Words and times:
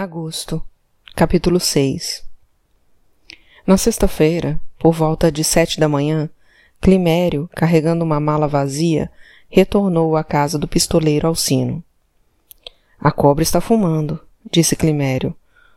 Agosto, 0.00 0.62
capítulo 1.16 1.58
6 1.58 2.24
Na 3.66 3.76
sexta-feira, 3.76 4.60
por 4.78 4.92
volta 4.92 5.32
de 5.32 5.42
sete 5.42 5.80
da 5.80 5.88
manhã, 5.88 6.30
Climério, 6.80 7.50
carregando 7.52 8.04
uma 8.04 8.20
mala 8.20 8.46
vazia, 8.46 9.10
retornou 9.50 10.16
à 10.16 10.22
casa 10.22 10.56
do 10.56 10.68
pistoleiro 10.68 11.26
Alcino. 11.26 11.82
A 13.00 13.10
cobra 13.10 13.42
está 13.42 13.60
fumando, 13.60 14.20
disse 14.48 14.76
Climério. 14.76 15.34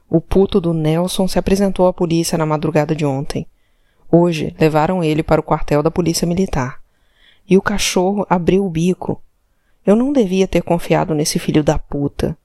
O 0.07 0.21
puto 0.21 0.61
do 0.61 0.71
Nelson 0.71 1.27
se 1.27 1.39
apresentou 1.39 1.87
à 1.87 1.91
polícia 1.91 2.37
na 2.37 2.45
madrugada 2.45 2.95
de 2.95 3.03
ontem. 3.03 3.47
Hoje 4.07 4.55
levaram 4.59 5.03
ele 5.03 5.23
para 5.23 5.41
o 5.41 5.43
quartel 5.43 5.81
da 5.81 5.89
polícia 5.89 6.27
militar. 6.27 6.79
E 7.49 7.57
o 7.57 7.61
cachorro 7.61 8.23
abriu 8.29 8.63
o 8.63 8.69
bico. 8.69 9.19
Eu 9.83 9.95
não 9.95 10.13
devia 10.13 10.47
ter 10.47 10.61
confiado 10.61 11.15
nesse 11.15 11.39
filho 11.39 11.63
da 11.63 11.79
puta. 11.79 12.37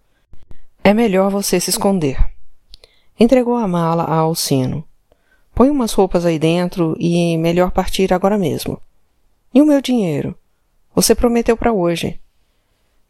É 0.86 0.94
melhor 0.94 1.32
você 1.32 1.58
se 1.58 1.68
esconder. 1.68 2.16
Entregou 3.18 3.56
a 3.56 3.66
mala 3.66 4.04
a 4.04 4.14
Alcino. 4.18 4.84
Põe 5.52 5.68
umas 5.68 5.92
roupas 5.92 6.24
aí 6.24 6.38
dentro 6.38 6.94
e 6.96 7.36
melhor 7.38 7.72
partir 7.72 8.14
agora 8.14 8.38
mesmo. 8.38 8.80
E 9.52 9.60
o 9.60 9.66
meu 9.66 9.82
dinheiro? 9.82 10.38
Você 10.94 11.12
prometeu 11.12 11.56
para 11.56 11.72
hoje. 11.72 12.20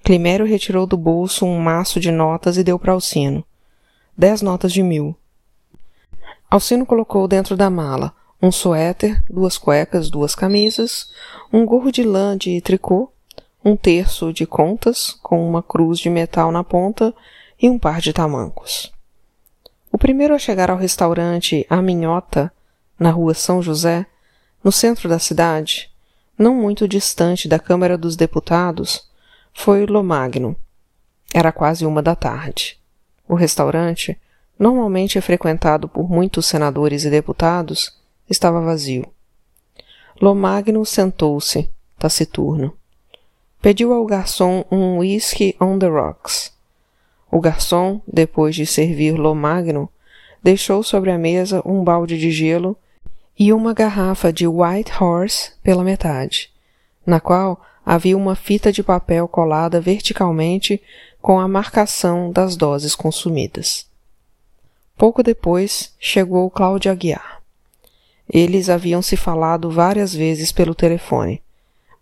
Climério 0.02 0.47
retirou 0.47 0.86
do 0.86 0.97
bolso 0.97 1.45
um 1.45 1.59
maço 1.59 2.00
de 2.00 2.10
notas 2.10 2.56
e 2.56 2.64
deu 2.64 2.78
para 2.78 2.95
Alcino. 2.95 3.45
Dez 4.16 4.41
notas 4.41 4.72
de 4.72 4.83
mil. 4.83 5.14
Alcino 6.50 6.86
colocou 6.86 7.28
dentro 7.28 7.58
da 7.58 7.69
mala 7.69 8.14
um 8.41 8.50
suéter, 8.50 9.22
duas 9.28 9.58
cuecas, 9.58 10.08
duas 10.08 10.34
camisas, 10.34 11.11
um 11.52 11.66
gorro 11.66 11.92
de 11.92 12.05
lã 12.05 12.38
de 12.38 12.58
tricô, 12.62 13.12
um 13.62 13.77
terço 13.77 14.33
de 14.33 14.47
contas 14.47 15.11
com 15.22 15.47
uma 15.47 15.62
cruz 15.62 15.98
de 15.98 16.08
metal 16.08 16.50
na 16.50 16.64
ponta 16.64 17.14
e 17.60 17.69
um 17.69 17.78
par 17.78 18.01
de 18.01 18.12
tamancos. 18.12 18.92
O 19.91 19.98
primeiro 19.98 20.34
a 20.34 20.38
chegar 20.38 20.70
ao 20.70 20.77
restaurante 20.77 21.66
A 21.70 21.80
Minhota, 21.80 22.53
na 22.98 23.11
rua 23.11 23.34
São 23.34 23.62
José, 23.62 24.06
no 24.62 24.70
centro 24.70 25.08
da 25.08 25.19
cidade, 25.19 25.91
não 26.39 26.55
muito 26.55 26.86
distante 26.86 27.48
da 27.48 27.58
Câmara 27.58 27.97
dos 27.97 28.17
Deputados, 28.17 29.08
foi 29.55 29.86
Lomagno. 29.86 30.55
Era 31.33 31.50
quase 31.50 31.86
uma 31.86 32.03
da 32.03 32.14
tarde. 32.14 32.78
O 33.28 33.34
restaurante, 33.34 34.20
normalmente 34.58 35.20
frequentado 35.20 35.89
por 35.89 36.11
muitos 36.11 36.47
senadores 36.47 37.05
e 37.05 37.11
deputados, 37.11 37.97
estava 38.28 38.61
vazio. 38.61 39.06
Lomagno 40.20 40.84
sentou-se, 40.84 41.70
taciturno. 41.98 42.77
Pediu 43.62 43.92
ao 43.92 44.05
garçom 44.05 44.64
um 44.70 44.98
whisky 44.98 45.56
on 45.61 45.78
the 45.78 45.89
rocks 45.89 46.55
o 47.30 47.41
garçom, 47.41 48.00
depois 48.06 48.55
de 48.55 48.66
servir 48.66 49.12
Lomagno, 49.12 49.88
deixou 50.42 50.82
sobre 50.82 51.10
a 51.10 51.19
mesa 51.19 51.62
um 51.64 51.83
balde 51.83 52.18
de 52.18 52.30
gelo 52.30 52.77
e 53.38 53.52
uma 53.52 53.74
garrafa 53.74 54.33
de 54.33 54.46
White 54.46 54.92
Horse 54.98 55.52
pela 55.62 55.84
metade, 55.84 56.50
na 57.05 57.20
qual 57.20 57.60
havia 57.84 58.16
uma 58.16 58.34
fita 58.34 58.72
de 58.72 58.83
papel 58.83 59.28
colada 59.28 59.80
verticalmente 59.80 60.83
com 61.20 61.38
a 61.38 61.46
marcação 61.46 62.30
das 62.30 62.56
doses 62.56 62.94
consumidas. 62.94 63.86
Pouco 64.96 65.22
depois 65.22 65.92
chegou 65.98 66.50
Cláudio 66.50 66.90
Aguiar. 66.90 67.42
Eles 68.28 68.68
haviam 68.68 69.02
se 69.02 69.16
falado 69.16 69.70
várias 69.70 70.14
vezes 70.14 70.50
pelo 70.50 70.74
telefone, 70.74 71.42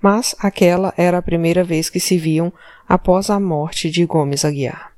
mas 0.01 0.35
aquela 0.39 0.95
era 0.97 1.19
a 1.19 1.23
primeira 1.23 1.65
vez 1.65 1.91
que 1.91 1.99
se 1.99 2.17
viam 2.17 2.53
após 2.89 3.31
a 3.31 3.41
morte 3.41 3.91
de 3.91 4.07
Gomes 4.07 4.45
Aguiar. 4.45 4.94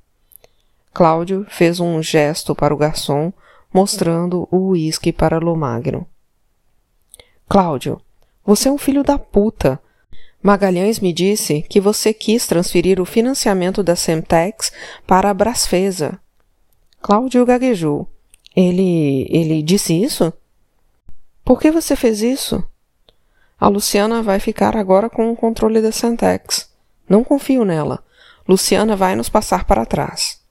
Cláudio 0.97 1.44
fez 1.50 1.78
um 1.78 2.02
gesto 2.02 2.55
para 2.55 2.72
o 2.72 2.77
garçom, 2.78 3.30
mostrando 3.70 4.48
o 4.50 4.69
uísque 4.69 5.12
para 5.12 5.39
Lomagno. 5.39 6.06
Cláudio, 7.47 8.00
você 8.42 8.70
é 8.70 8.72
um 8.72 8.78
filho 8.78 9.05
da 9.05 9.18
puta. 9.18 9.79
Magalhães 10.42 10.98
me 10.98 11.12
disse 11.12 11.61
que 11.61 11.83
você 11.83 12.14
quis 12.14 12.46
transferir 12.46 12.98
o 12.98 13.05
financiamento 13.05 13.83
da 13.83 13.95
Semtex 13.95 14.73
para 15.07 15.29
a 15.29 15.34
Brasfesa. 15.34 16.18
Cláudio 17.02 17.45
gaguejou. 17.45 18.08
Ele. 18.57 19.27
ele 19.28 19.63
disse 19.63 19.92
isso? 19.92 20.33
Por 21.45 21.61
que 21.61 21.70
você 21.70 21.95
fez 21.95 22.23
isso? 22.23 22.64
A 23.61 23.68
Luciana 23.68 24.23
vai 24.23 24.40
ficar 24.40 24.74
agora 24.74 25.11
com 25.11 25.30
o 25.30 25.36
controle 25.36 25.83
da 25.83 25.92
Semtex. 25.92 26.70
Não 27.07 27.23
confio 27.23 27.67
nela. 27.67 28.02
Luciana 28.48 28.96
vai 28.96 29.14
nos 29.14 29.28
passar 29.28 29.67
para 29.67 29.84
trás. 29.84 30.45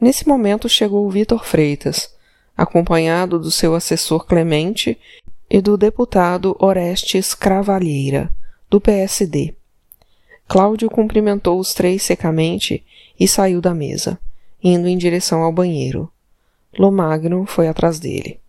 Nesse 0.00 0.26
momento 0.26 0.66
chegou 0.66 1.10
Vitor 1.10 1.44
Freitas, 1.44 2.10
acompanhado 2.56 3.38
do 3.38 3.50
seu 3.50 3.74
assessor 3.74 4.24
Clemente 4.24 4.98
e 5.48 5.60
do 5.60 5.76
deputado 5.76 6.56
Orestes 6.58 7.34
Cravalheira, 7.34 8.34
do 8.70 8.80
PSD. 8.80 9.54
Cláudio 10.48 10.88
cumprimentou 10.88 11.60
os 11.60 11.74
três 11.74 12.02
secamente 12.02 12.82
e 13.18 13.28
saiu 13.28 13.60
da 13.60 13.74
mesa, 13.74 14.18
indo 14.62 14.88
em 14.88 14.96
direção 14.96 15.42
ao 15.42 15.52
banheiro. 15.52 16.10
Lomagno 16.78 17.44
foi 17.44 17.68
atrás 17.68 18.00
dele. 18.00 18.40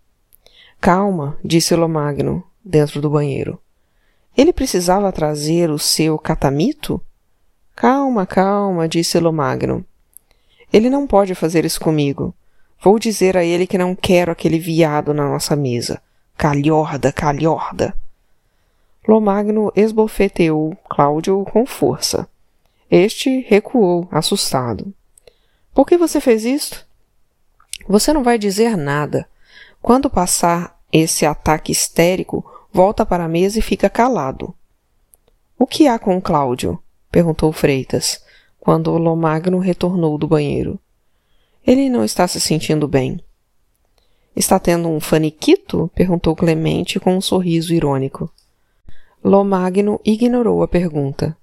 Calma, 0.80 1.38
disse 1.44 1.76
Lomagno, 1.76 2.42
dentro 2.64 3.02
do 3.02 3.10
banheiro. 3.10 3.60
Ele 4.38 4.54
precisava 4.54 5.12
trazer 5.12 5.70
o 5.70 5.78
seu 5.78 6.18
catamito? 6.18 7.02
Calma, 7.76 8.26
calma, 8.26 8.88
disse 8.88 9.20
Lomagno. 9.20 9.86
Ele 10.72 10.90
não 10.90 11.06
pode 11.06 11.36
fazer 11.36 11.66
isso 11.66 11.80
comigo. 11.80 12.34
Vou 12.82 12.98
dizer 12.98 13.36
a 13.36 13.44
ele 13.44 13.68
que 13.68 13.78
não 13.78 13.94
quero 13.94 14.32
aquele 14.32 14.58
viado 14.58 15.14
na 15.14 15.28
nossa 15.28 15.56
mesa. 15.56 16.02
Calhorda, 16.38 17.12
calhorda. 17.12 17.94
Lomagno 19.08 19.72
esbofeteou 19.76 20.76
Cláudio 20.90 21.44
com 21.46 21.66
força. 21.66 22.28
Este 22.90 23.42
recuou, 23.42 24.08
assustado. 24.12 24.94
Por 25.74 25.86
que 25.86 25.98
você 25.98 26.22
fez 26.22 26.46
isto? 26.46 26.86
Você 27.88 28.14
não 28.14 28.24
vai 28.24 28.38
dizer 28.38 28.78
nada. 28.78 29.28
Quando 29.82 30.10
passar 30.10 30.80
esse 30.92 31.26
ataque 31.26 31.72
histérico, 31.72 32.46
volta 32.72 33.06
para 33.06 33.26
a 33.26 33.30
mesa 33.30 33.60
e 33.60 33.62
fica 33.62 33.90
calado. 33.90 34.54
O 35.58 35.68
que 35.68 35.88
há 35.88 36.00
com 36.00 36.22
Cláudio? 36.22 36.82
perguntou 37.12 37.52
Freitas 37.52 38.24
quando 38.62 38.96
Lomagno 38.96 39.58
retornou 39.58 40.20
do 40.20 40.28
banheiro. 40.28 40.80
Ele 41.66 41.90
não 41.90 42.06
está 42.06 42.28
se 42.28 42.40
sentindo 42.40 42.88
bem. 42.88 43.20
Está 44.36 44.60
tendo 44.60 44.88
um 44.88 45.00
faniquito? 45.00 45.90
perguntou 45.96 46.36
Clemente 46.36 47.00
com 47.00 47.18
um 47.18 47.22
sorriso 47.22 47.74
irônico. 47.74 48.32
Lomagno 49.24 50.00
ignorou 50.06 50.62
a 50.62 50.68
pergunta. 50.68 51.36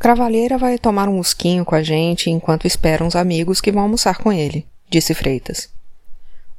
Cravalheira 0.00 0.58
vai 0.58 0.78
tomar 0.78 1.08
um 1.08 1.18
musquinho 1.18 1.64
com 1.64 1.76
a 1.76 1.82
gente 1.82 2.28
enquanto 2.28 2.66
espera 2.66 3.04
uns 3.04 3.14
amigos 3.14 3.60
que 3.60 3.70
vão 3.70 3.82
almoçar 3.82 4.18
com 4.18 4.32
ele, 4.32 4.66
disse 4.90 5.14
Freitas. 5.14 5.70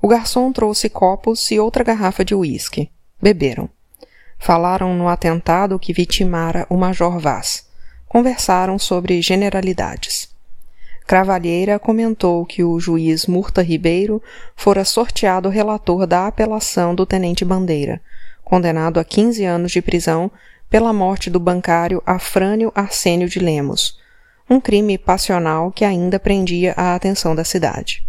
O 0.02 0.08
garçom 0.08 0.52
trouxe 0.54 0.90
copos 0.90 1.52
e 1.52 1.60
outra 1.60 1.84
garrafa 1.84 2.24
de 2.24 2.34
uísque. 2.34 2.90
Beberam. 3.22 3.70
Falaram 4.38 4.96
no 4.96 5.10
atentado 5.10 5.78
que 5.78 5.92
vitimara 5.92 6.66
o 6.70 6.78
Major 6.78 7.20
Vaz 7.20 7.69
conversaram 8.10 8.80
sobre 8.80 9.22
generalidades. 9.22 10.28
Cravalheira 11.08 11.80
comentou 11.80 12.46
que 12.46 12.64
o 12.64 12.80
juiz 12.80 13.26
Murta 13.26 13.62
Ribeiro 13.62 14.22
fora 14.56 14.84
sorteado 14.84 15.48
relator 15.48 16.06
da 16.06 16.28
apelação 16.28 16.94
do 16.94 17.06
tenente 17.06 17.46
Bandeira, 17.46 18.02
condenado 18.44 19.00
a 19.00 19.04
15 19.04 19.46
anos 19.46 19.72
de 19.72 19.82
prisão 19.82 20.30
pela 20.70 20.92
morte 20.92 21.30
do 21.30 21.40
bancário 21.40 22.02
Afrânio 22.06 22.72
Arsênio 22.76 23.30
de 23.30 23.40
Lemos, 23.40 24.00
um 24.50 24.60
crime 24.60 24.98
passional 24.98 25.72
que 25.72 25.86
ainda 25.86 26.20
prendia 26.20 26.74
a 26.76 26.96
atenção 26.96 27.36
da 27.36 27.44
cidade. 27.44 28.06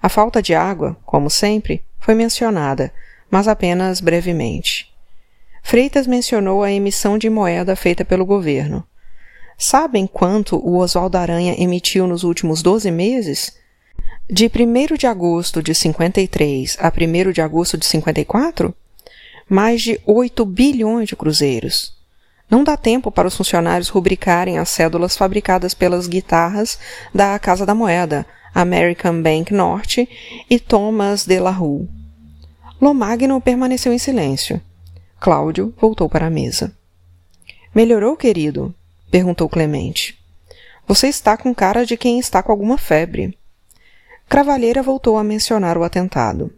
A 0.00 0.08
falta 0.08 0.40
de 0.40 0.54
água, 0.54 0.96
como 1.04 1.28
sempre, 1.28 1.84
foi 1.98 2.14
mencionada, 2.14 2.92
mas 3.28 3.48
apenas 3.48 4.00
brevemente. 4.00 4.92
Freitas 5.62 6.06
mencionou 6.06 6.62
a 6.62 6.70
emissão 6.70 7.18
de 7.18 7.28
moeda 7.28 7.74
feita 7.74 8.04
pelo 8.04 8.24
governo. 8.24 8.86
Sabem 9.60 10.06
quanto 10.06 10.56
o 10.56 10.78
Oswaldo 10.78 11.18
Aranha 11.18 11.56
emitiu 11.58 12.06
nos 12.06 12.22
últimos 12.22 12.62
12 12.62 12.92
meses? 12.92 13.56
De 14.30 14.46
1 14.46 14.96
de 14.96 15.04
agosto 15.04 15.60
de 15.60 15.74
53 15.74 16.78
a 16.78 16.86
1 16.86 17.32
de 17.32 17.40
agosto 17.40 17.76
de 17.76 17.84
54? 17.84 18.72
Mais 19.48 19.82
de 19.82 20.00
8 20.06 20.44
bilhões 20.44 21.08
de 21.08 21.16
cruzeiros. 21.16 21.92
Não 22.48 22.62
dá 22.62 22.76
tempo 22.76 23.10
para 23.10 23.26
os 23.26 23.36
funcionários 23.36 23.88
rubricarem 23.88 24.58
as 24.58 24.68
cédulas 24.68 25.16
fabricadas 25.16 25.74
pelas 25.74 26.06
guitarras 26.06 26.78
da 27.12 27.36
Casa 27.40 27.66
da 27.66 27.74
Moeda, 27.74 28.24
American 28.54 29.20
Bank 29.20 29.52
Norte 29.52 30.08
e 30.48 30.60
Thomas 30.60 31.26
de 31.26 31.40
la 31.40 31.50
Rue. 31.50 31.88
Lomagno 32.80 33.40
permaneceu 33.40 33.92
em 33.92 33.98
silêncio. 33.98 34.60
Cláudio 35.18 35.74
voltou 35.80 36.08
para 36.08 36.28
a 36.28 36.30
mesa. 36.30 36.72
Melhorou, 37.74 38.16
querido? 38.16 38.72
Perguntou 39.10 39.48
Clemente. 39.48 40.18
Você 40.86 41.08
está 41.08 41.36
com 41.36 41.54
cara 41.54 41.84
de 41.84 41.96
quem 41.96 42.18
está 42.18 42.42
com 42.42 42.50
alguma 42.50 42.78
febre. 42.78 43.36
Cravalheira 44.28 44.82
voltou 44.82 45.18
a 45.18 45.24
mencionar 45.24 45.76
o 45.76 45.84
atentado. 45.84 46.52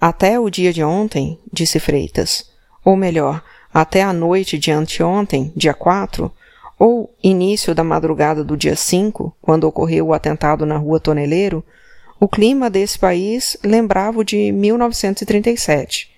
Até 0.00 0.38
o 0.40 0.50
dia 0.50 0.72
de 0.72 0.82
ontem, 0.82 1.38
disse 1.52 1.78
Freitas, 1.78 2.50
ou 2.84 2.96
melhor, 2.96 3.42
até 3.72 4.02
a 4.02 4.12
noite 4.12 4.58
de 4.58 4.70
anteontem, 4.70 5.52
dia 5.56 5.72
4, 5.72 6.32
ou 6.78 7.14
início 7.22 7.74
da 7.74 7.84
madrugada 7.84 8.42
do 8.42 8.56
dia 8.56 8.74
5, 8.74 9.36
quando 9.40 9.64
ocorreu 9.64 10.08
o 10.08 10.12
atentado 10.12 10.66
na 10.66 10.76
rua 10.76 10.98
Toneleiro, 10.98 11.64
o 12.18 12.26
clima 12.26 12.68
desse 12.68 12.98
país 12.98 13.56
lembrava 13.62 14.18
o 14.18 14.24
de 14.24 14.50
1937. 14.50 16.10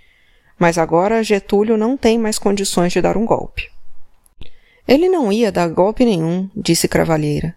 Mas 0.58 0.78
agora 0.78 1.22
Getúlio 1.22 1.76
não 1.76 1.96
tem 1.96 2.18
mais 2.18 2.38
condições 2.38 2.92
de 2.92 3.02
dar 3.02 3.16
um 3.16 3.26
golpe. 3.26 3.73
Ele 4.86 5.08
não 5.08 5.32
ia 5.32 5.50
dar 5.50 5.68
golpe 5.68 6.04
nenhum, 6.04 6.48
disse 6.54 6.86
Cravalheira. 6.86 7.56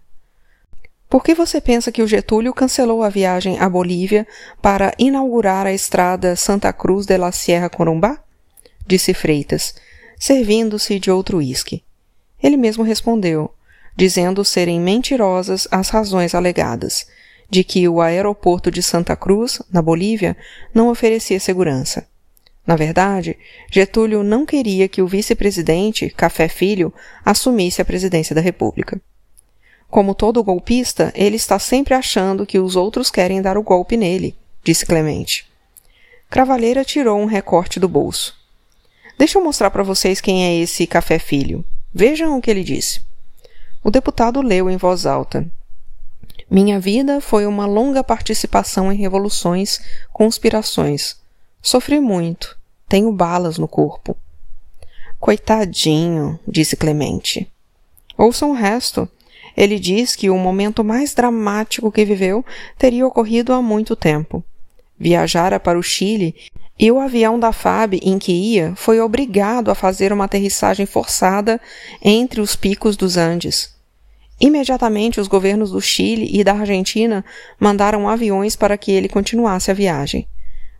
Por 1.08 1.22
que 1.22 1.34
você 1.34 1.60
pensa 1.60 1.90
que 1.90 2.02
o 2.02 2.06
Getúlio 2.06 2.52
cancelou 2.52 3.02
a 3.02 3.08
viagem 3.08 3.58
à 3.58 3.68
Bolívia 3.68 4.26
para 4.60 4.94
inaugurar 4.98 5.66
a 5.66 5.72
estrada 5.72 6.36
Santa 6.36 6.72
Cruz 6.72 7.06
de 7.06 7.16
la 7.16 7.32
Sierra 7.32 7.70
Corumbá? 7.70 8.18
Disse 8.86 9.14
Freitas, 9.14 9.74
servindo-se 10.18 10.98
de 10.98 11.10
outro 11.10 11.38
uísque. 11.38 11.82
Ele 12.42 12.56
mesmo 12.56 12.84
respondeu, 12.84 13.50
dizendo 13.96 14.44
serem 14.44 14.80
mentirosas 14.80 15.66
as 15.70 15.88
razões 15.88 16.34
alegadas, 16.34 17.06
de 17.50 17.64
que 17.64 17.88
o 17.88 18.00
aeroporto 18.00 18.70
de 18.70 18.82
Santa 18.82 19.16
Cruz, 19.16 19.62
na 19.72 19.80
Bolívia, 19.80 20.36
não 20.74 20.88
oferecia 20.88 21.40
segurança. 21.40 22.06
Na 22.68 22.76
verdade, 22.76 23.38
Getúlio 23.72 24.22
não 24.22 24.44
queria 24.44 24.88
que 24.88 25.00
o 25.00 25.06
vice-presidente, 25.06 26.10
Café 26.10 26.48
Filho, 26.48 26.92
assumisse 27.24 27.80
a 27.80 27.84
presidência 27.84 28.34
da 28.34 28.42
República. 28.42 29.00
Como 29.88 30.14
todo 30.14 30.44
golpista, 30.44 31.10
ele 31.14 31.36
está 31.36 31.58
sempre 31.58 31.94
achando 31.94 32.44
que 32.44 32.58
os 32.58 32.76
outros 32.76 33.10
querem 33.10 33.40
dar 33.40 33.56
o 33.56 33.62
golpe 33.62 33.96
nele, 33.96 34.36
disse 34.62 34.84
Clemente. 34.84 35.50
Cravalheira 36.28 36.84
tirou 36.84 37.18
um 37.18 37.24
recorte 37.24 37.80
do 37.80 37.88
bolso. 37.88 38.36
Deixa 39.16 39.38
eu 39.38 39.42
mostrar 39.42 39.70
para 39.70 39.82
vocês 39.82 40.20
quem 40.20 40.44
é 40.44 40.54
esse 40.54 40.86
Café 40.86 41.18
Filho. 41.18 41.64
Vejam 41.90 42.36
o 42.36 42.42
que 42.42 42.50
ele 42.50 42.62
disse. 42.62 43.00
O 43.82 43.90
deputado 43.90 44.42
leu 44.42 44.68
em 44.68 44.76
voz 44.76 45.06
alta. 45.06 45.50
Minha 46.50 46.78
vida 46.78 47.18
foi 47.22 47.46
uma 47.46 47.64
longa 47.64 48.04
participação 48.04 48.92
em 48.92 48.96
revoluções, 48.98 49.80
conspirações. 50.12 51.16
Sofri 51.62 51.98
muito. 51.98 52.57
Tenho 52.88 53.12
balas 53.12 53.58
no 53.58 53.68
corpo. 53.68 54.16
Coitadinho, 55.20 56.38
disse 56.46 56.76
Clemente. 56.76 57.50
Ouçam 58.16 58.50
o 58.50 58.54
resto. 58.54 59.08
Ele 59.56 59.78
diz 59.78 60.14
que 60.14 60.30
o 60.30 60.38
momento 60.38 60.84
mais 60.84 61.14
dramático 61.14 61.90
que 61.90 62.04
viveu 62.04 62.44
teria 62.78 63.06
ocorrido 63.06 63.52
há 63.52 63.60
muito 63.60 63.96
tempo. 63.96 64.42
Viajara 64.98 65.60
para 65.60 65.78
o 65.78 65.82
Chile 65.82 66.34
e 66.78 66.90
o 66.90 67.00
avião 67.00 67.38
da 67.38 67.52
FAB 67.52 67.94
em 68.02 68.18
que 68.18 68.32
ia 68.32 68.72
foi 68.76 69.00
obrigado 69.00 69.70
a 69.70 69.74
fazer 69.74 70.12
uma 70.12 70.24
aterrissagem 70.24 70.86
forçada 70.86 71.60
entre 72.02 72.40
os 72.40 72.54
picos 72.54 72.96
dos 72.96 73.16
Andes. 73.16 73.76
Imediatamente, 74.40 75.20
os 75.20 75.26
governos 75.26 75.72
do 75.72 75.80
Chile 75.80 76.28
e 76.32 76.44
da 76.44 76.52
Argentina 76.52 77.24
mandaram 77.58 78.08
aviões 78.08 78.54
para 78.54 78.78
que 78.78 78.92
ele 78.92 79.08
continuasse 79.08 79.70
a 79.70 79.74
viagem. 79.74 80.28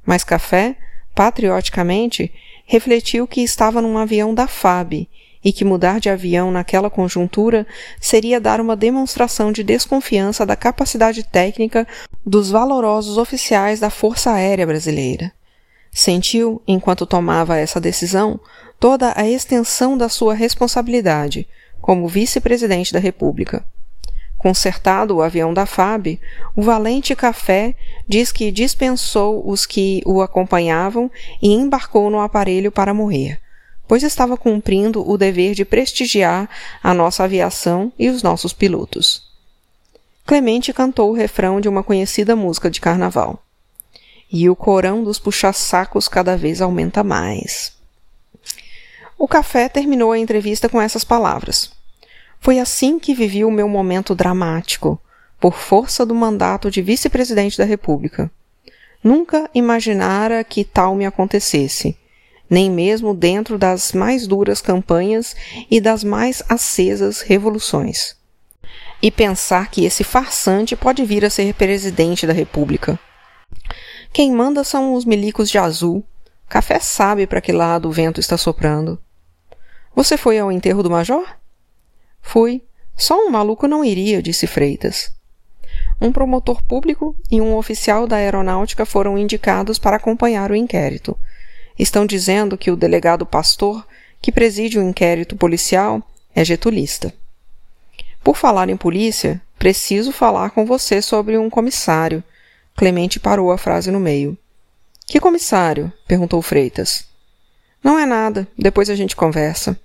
Mas 0.07 0.23
Café, 0.23 0.77
patrioticamente, 1.19 2.33
refletiu 2.65 3.27
que 3.27 3.41
estava 3.41 3.83
num 3.83 3.99
avião 3.99 4.33
da 4.33 4.47
FAB 4.47 5.09
e 5.45 5.53
que 5.53 5.65
mudar 5.65 5.99
de 5.99 6.09
avião 6.09 6.53
naquela 6.53 6.89
conjuntura 6.89 7.67
seria 8.01 8.41
dar 8.41 8.61
uma 8.61 8.77
demonstração 8.77 9.51
de 9.51 9.65
desconfiança 9.65 10.47
da 10.47 10.55
capacidade 10.55 11.25
técnica 11.25 11.89
dos 12.25 12.53
valorosos 12.53 13.19
oficiais 13.19 13.81
da 13.81 13.91
Força 13.91 14.31
Aérea 14.31 14.65
Brasileira. 14.65 15.33
Sentiu, 15.91 16.63
enquanto 16.69 17.05
tomava 17.05 17.59
essa 17.59 17.81
decisão, 17.81 18.39
toda 18.79 19.13
a 19.17 19.29
extensão 19.29 19.99
da 19.99 20.09
sua 20.09 20.35
responsabilidade 20.35 21.49
como 21.81 22.07
vice-presidente 22.07 22.93
da 22.93 23.01
República. 23.01 23.65
Consertado 24.39 25.17
o 25.17 25.23
avião 25.23 25.53
da 25.53 25.67
FAB, 25.67 26.21
o 26.55 26.63
valente 26.63 27.17
Café 27.17 27.75
diz 28.07 28.31
que 28.31 28.53
dispensou 28.53 29.43
os 29.45 29.67
que 29.67 30.01
o 30.07 30.23
acompanhavam 30.23 31.11
e 31.43 31.53
embarcou 31.53 32.09
no 32.09 32.21
aparelho 32.21 32.71
para 32.71 32.95
morrer, 32.95 33.41
pois 33.89 34.05
estava 34.05 34.37
cumprindo 34.37 35.07
o 35.07 35.19
dever 35.19 35.55
de 35.55 35.65
prestigiar 35.65 36.49
a 36.81 36.95
nossa 36.95 37.25
aviação 37.25 37.93
e 37.99 38.09
os 38.09 38.23
nossos 38.23 38.53
pilotos. 38.53 39.27
Clemente 40.25 40.73
cantou 40.73 41.11
o 41.11 41.15
refrão 41.15 41.61
de 41.61 41.69
uma 41.69 41.83
conhecida 41.83 42.37
música 42.37 42.71
de 42.71 42.81
carnaval 42.81 43.43
e 44.31 44.49
o 44.49 44.55
corão 44.55 45.03
dos 45.03 45.19
puxa-sacos 45.19 46.07
cada 46.07 46.37
vez 46.37 46.61
aumenta 46.61 47.03
mais. 47.03 47.73
O 49.19 49.27
café 49.27 49.69
terminou 49.69 50.13
a 50.13 50.19
entrevista 50.19 50.69
com 50.69 50.81
essas 50.81 51.03
palavras. 51.03 51.73
Foi 52.41 52.59
assim 52.59 52.99
que 52.99 53.15
vivi 53.15 53.45
o 53.45 53.51
meu 53.51 53.69
momento 53.69 54.15
dramático, 54.15 55.01
por 55.41 55.55
força 55.55 56.05
do 56.05 56.15
mandato 56.15 56.71
de 56.71 56.83
vice-presidente 56.83 57.57
da 57.57 57.65
República. 57.65 58.31
Nunca 59.03 59.49
imaginara 59.55 60.43
que 60.43 60.65
tal 60.65 60.95
me 60.95 61.07
acontecesse, 61.07 61.97
nem 62.51 62.71
mesmo 62.71 63.15
dentro 63.15 63.59
das 63.59 63.93
mais 63.93 64.27
duras 64.27 64.61
campanhas 64.61 65.37
e 65.71 65.81
das 65.81 66.03
mais 66.03 66.43
acesas 66.49 67.21
revoluções. 67.21 68.17
E 69.01 69.11
pensar 69.11 69.71
que 69.71 69.85
esse 69.85 70.03
farsante 70.03 70.75
pode 70.75 71.05
vir 71.05 71.25
a 71.25 71.31
ser 71.31 71.55
presidente 71.55 72.27
da 72.27 72.33
República. 72.33 72.99
Quem 74.13 74.33
manda 74.33 74.65
são 74.65 74.95
os 74.95 75.05
milicos 75.05 75.49
de 75.49 75.59
azul. 75.59 76.05
Café 76.49 76.81
sabe 76.81 77.27
para 77.27 77.41
que 77.41 77.53
lado 77.53 77.89
o 77.89 77.93
vento 77.93 78.19
está 78.19 78.37
soprando. 78.37 78.99
Você 79.95 80.17
foi 80.17 80.39
ao 80.39 80.51
enterro 80.51 80.83
do 80.83 80.91
major? 80.91 81.25
Fui. 82.21 82.63
Só 82.97 83.17
um 83.27 83.31
maluco 83.31 83.69
não 83.69 83.85
iria, 83.85 84.21
disse 84.21 84.47
Freitas. 84.47 85.13
Um 86.01 86.13
promotor 86.13 86.63
público 86.63 87.15
e 87.31 87.41
um 87.41 87.57
oficial 87.57 88.07
da 88.07 88.17
aeronáutica 88.17 88.85
foram 88.85 89.17
indicados 89.17 89.79
para 89.79 89.97
acompanhar 89.97 90.51
o 90.51 90.57
inquérito. 90.57 91.17
Estão 91.79 92.05
dizendo 92.05 92.59
que 92.59 92.71
o 92.71 92.77
delegado 92.77 93.25
Pastor, 93.25 93.87
que 94.21 94.33
preside 94.33 94.79
o 94.79 94.83
inquérito 94.83 95.37
policial, 95.37 96.03
é 96.35 96.45
getulista. 96.45 97.15
Por 98.23 98.37
falar 98.37 98.69
em 98.69 98.77
polícia, 98.77 99.41
preciso 99.59 100.13
falar 100.13 100.51
com 100.51 100.67
você 100.67 101.01
sobre 101.01 101.39
um 101.39 101.49
comissário, 101.49 102.23
Clemente 102.79 103.19
parou 103.19 103.51
a 103.51 103.59
frase 103.59 103.91
no 103.91 103.99
meio. 103.99 104.39
Que 105.05 105.19
comissário? 105.19 105.93
perguntou 106.07 106.41
Freitas. 106.41 107.09
Não 107.83 107.99
é 107.99 108.07
nada, 108.07 108.47
depois 108.57 108.89
a 108.89 108.95
gente 108.95 109.17
conversa. 109.17 109.77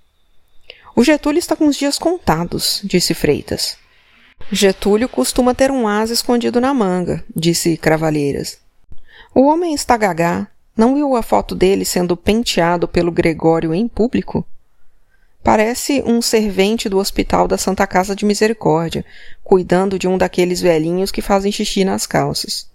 O 0.96 1.02
Getúlio 1.02 1.40
está 1.40 1.56
com 1.56 1.66
os 1.66 1.76
dias 1.76 1.98
contados, 1.98 2.80
disse 2.84 3.14
Freitas. 3.14 3.76
Getúlio 4.52 5.08
costuma 5.08 5.54
ter 5.54 5.70
um 5.70 5.88
asa 5.88 6.12
escondido 6.12 6.60
na 6.60 6.72
manga, 6.72 7.24
disse 7.34 7.76
Cravalheiras. 7.76 8.58
O 9.34 9.46
homem 9.46 9.74
está 9.74 9.96
gagá. 9.96 10.46
Não 10.76 10.94
viu 10.94 11.16
a 11.16 11.22
foto 11.22 11.54
dele 11.54 11.84
sendo 11.84 12.16
penteado 12.16 12.86
pelo 12.86 13.10
Gregório 13.10 13.74
em 13.74 13.88
público? 13.88 14.46
Parece 15.42 16.02
um 16.06 16.22
servente 16.22 16.88
do 16.88 16.98
Hospital 16.98 17.48
da 17.48 17.58
Santa 17.58 17.86
Casa 17.86 18.14
de 18.14 18.24
Misericórdia, 18.24 19.04
cuidando 19.42 19.98
de 19.98 20.08
um 20.08 20.16
daqueles 20.16 20.60
velhinhos 20.60 21.10
que 21.10 21.20
fazem 21.20 21.52
xixi 21.52 21.84
nas 21.84 22.06
calças. 22.06 22.68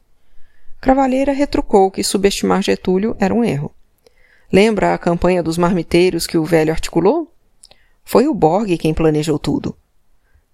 Cravalheira 0.82 1.32
retrucou 1.32 1.90
que 1.90 2.04
subestimar 2.04 2.62
Getúlio 2.62 3.16
era 3.20 3.34
um 3.34 3.44
erro. 3.44 3.74
Lembra 4.52 4.94
a 4.94 4.98
campanha 4.98 5.42
dos 5.42 5.58
marmiteiros 5.58 6.28
que 6.28 6.38
o 6.38 6.46
velho 6.46 6.72
articulou? 6.72 7.32
Foi 8.12 8.28
o 8.28 8.34
Borg 8.34 8.75
quem 8.75 8.92
planejou 8.92 9.38
tudo. 9.38 9.78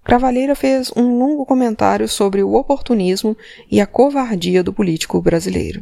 Cravalheira 0.03 0.55
fez 0.55 0.91
um 0.93 1.17
longo 1.17 1.45
comentário 1.45 2.05
sobre 2.05 2.43
o 2.43 2.53
oportunismo 2.53 3.33
e 3.71 3.79
a 3.79 3.87
covardia 3.87 4.61
do 4.61 4.73
político 4.73 5.21
brasileiro. 5.21 5.81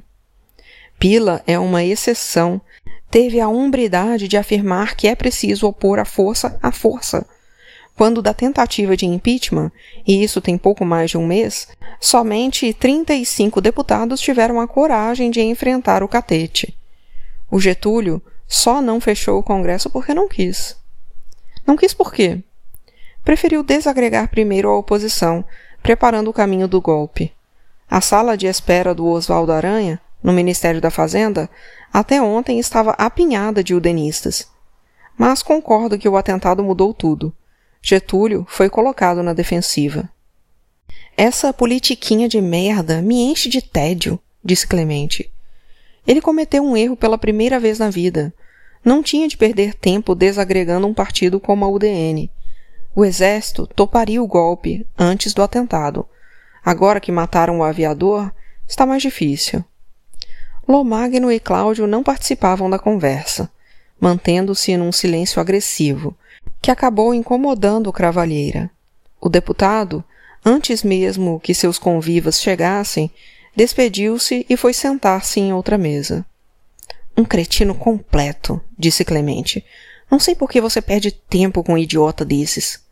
Pila 1.00 1.42
é 1.48 1.58
uma 1.58 1.84
exceção. 1.84 2.62
Teve 3.10 3.40
a 3.40 3.50
umbridade 3.50 4.28
de 4.28 4.38
afirmar 4.38 4.96
que 4.96 5.08
é 5.08 5.16
preciso 5.16 5.66
opor 5.66 5.98
a 5.98 6.06
força 6.06 6.60
à 6.62 6.72
força, 6.72 7.26
quando 7.98 8.22
da 8.22 8.36
tentativa 8.36 8.96
de 8.96 9.08
impeachment, 9.08 9.72
e 10.06 10.24
isso 10.24 10.40
tem 10.40 10.60
pouco 10.60 10.86
mais 10.86 11.10
de 11.10 11.18
um 11.18 11.26
mês, 11.26 11.68
somente 12.00 12.72
35 12.72 13.60
deputados 13.60 14.22
tiveram 14.22 14.62
a 14.62 14.68
coragem 14.68 15.32
de 15.32 15.42
enfrentar 15.42 16.04
o 16.04 16.08
catete. 16.08 16.78
O 17.50 17.60
Getúlio 17.60 18.22
só 18.48 18.80
não 18.80 19.02
fechou 19.02 19.40
o 19.40 19.44
Congresso 19.44 19.90
porque 19.90 20.14
não 20.14 20.28
quis. 20.30 20.83
Não 21.66 21.76
quis 21.76 21.94
por 21.94 22.14
quê? 22.14 22.44
Preferiu 23.24 23.64
desagregar 23.64 24.30
primeiro 24.30 24.70
a 24.70 24.78
oposição, 24.78 25.46
preparando 25.82 26.30
o 26.30 26.34
caminho 26.34 26.68
do 26.68 26.82
golpe. 26.82 27.32
A 27.90 28.02
sala 28.02 28.36
de 28.36 28.48
espera 28.48 28.94
do 28.94 29.06
Oswaldo 29.06 29.52
Aranha, 29.52 30.00
no 30.22 30.34
Ministério 30.34 30.82
da 30.82 30.90
Fazenda, 30.90 31.50
até 31.92 32.22
ontem 32.22 32.60
estava 32.60 32.92
apinhada 32.92 33.64
de 33.64 33.76
udenistas. 33.76 34.48
Mas 35.18 35.44
concordo 35.44 35.98
que 35.98 36.10
o 36.10 36.18
atentado 36.18 36.64
mudou 36.64 36.94
tudo. 36.94 37.34
Getúlio 37.82 38.46
foi 38.50 38.70
colocado 38.70 39.22
na 39.22 39.34
defensiva. 39.34 40.10
Essa 41.16 41.54
politiquinha 41.54 42.28
de 42.28 42.42
merda 42.42 43.02
me 43.02 43.22
enche 43.22 43.48
de 43.48 43.62
tédio, 43.62 44.20
disse 44.44 44.66
Clemente. 44.66 45.32
Ele 46.08 46.22
cometeu 46.22 46.64
um 46.64 46.76
erro 46.76 46.96
pela 46.96 47.18
primeira 47.18 47.60
vez 47.60 47.78
na 47.78 47.90
vida. 47.90 48.34
Não 48.84 49.02
tinha 49.02 49.28
de 49.28 49.38
perder 49.38 49.74
tempo 49.74 50.14
desagregando 50.14 50.88
um 50.88 50.94
partido 50.94 51.40
como 51.40 51.64
a 51.64 51.70
UDN. 51.70 52.30
O 52.96 53.06
exército 53.06 53.66
toparia 53.68 54.22
o 54.22 54.28
golpe 54.28 54.86
antes 54.98 55.34
do 55.34 55.42
atentado. 55.42 56.06
Agora 56.64 57.00
que 57.00 57.12
mataram 57.12 57.60
o 57.60 57.64
aviador, 57.64 58.32
está 58.68 58.86
mais 58.86 59.02
difícil. 59.02 59.64
Lomagno 60.68 61.32
e 61.32 61.40
Cláudio 61.40 61.88
não 61.88 62.04
participavam 62.04 62.70
da 62.70 62.80
conversa, 62.80 63.50
mantendo-se 64.00 64.76
num 64.78 64.92
silêncio 64.92 65.42
agressivo, 65.42 66.16
que 66.62 66.72
acabou 66.72 67.14
incomodando 67.14 67.88
o 67.88 67.94
Cravalheira. 67.94 68.70
O 69.20 69.30
deputado, 69.30 70.04
Antes 70.46 70.84
mesmo 70.84 71.40
que 71.40 71.54
seus 71.54 71.80
convivas 71.80 72.42
chegassem, 72.42 73.10
despediu-se 73.56 74.46
e 74.50 74.58
foi 74.58 74.74
sentar-se 74.74 75.40
em 75.40 75.54
outra 75.54 75.78
mesa. 75.78 76.26
Um 77.16 77.24
cretino 77.24 77.76
completo, 77.76 78.60
disse 78.78 79.06
Clemente. 79.06 79.64
Não 80.10 80.20
sei 80.20 80.36
por 80.36 80.50
que 80.50 80.62
você 80.62 80.82
perde 80.82 81.12
tempo 81.12 81.64
com 81.64 81.74
um 81.74 81.78
idiota 81.78 82.26
desses. 82.26 82.84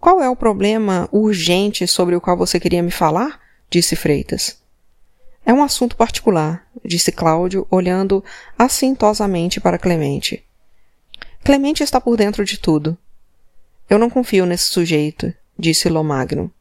Qual 0.00 0.20
é 0.20 0.28
o 0.28 0.36
problema 0.36 1.08
urgente 1.12 1.86
sobre 1.86 2.16
o 2.16 2.20
qual 2.20 2.36
você 2.36 2.58
queria 2.58 2.82
me 2.82 2.90
falar? 2.90 3.40
disse 3.70 3.96
Freitas. 3.96 4.60
É 5.46 5.52
um 5.52 5.62
assunto 5.62 5.96
particular, 5.96 6.66
disse 6.84 7.10
Cláudio, 7.10 7.66
olhando 7.70 8.22
assintosamente 8.58 9.60
para 9.60 9.78
Clemente. 9.78 10.44
Clemente 11.42 11.82
está 11.82 12.00
por 12.00 12.16
dentro 12.16 12.44
de 12.44 12.58
tudo. 12.58 12.96
Eu 13.88 13.98
não 13.98 14.10
confio 14.10 14.46
nesse 14.46 14.64
sujeito, 14.64 15.32
disse 15.58 15.88
Lomagno. 15.88 16.52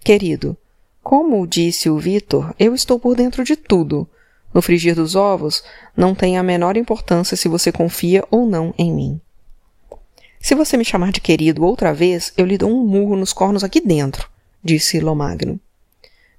Querido, 0.00 0.56
como 1.02 1.46
disse 1.46 1.90
o 1.90 1.98
Vitor, 1.98 2.54
eu 2.58 2.74
estou 2.74 2.98
por 2.98 3.14
dentro 3.14 3.44
de 3.44 3.56
tudo. 3.56 4.08
No 4.56 4.62
frigir 4.62 4.94
dos 4.94 5.14
ovos, 5.14 5.62
não 5.94 6.14
tem 6.14 6.38
a 6.38 6.42
menor 6.42 6.78
importância 6.78 7.36
se 7.36 7.46
você 7.46 7.70
confia 7.70 8.24
ou 8.30 8.46
não 8.46 8.72
em 8.78 8.90
mim. 8.90 9.20
Se 10.40 10.54
você 10.54 10.78
me 10.78 10.84
chamar 10.84 11.12
de 11.12 11.20
querido 11.20 11.62
outra 11.62 11.92
vez, 11.92 12.32
eu 12.38 12.46
lhe 12.46 12.56
dou 12.56 12.70
um 12.70 12.86
murro 12.86 13.16
nos 13.16 13.34
cornos 13.34 13.62
aqui 13.62 13.82
dentro, 13.82 14.30
disse 14.64 14.98
Lomagno. 14.98 15.60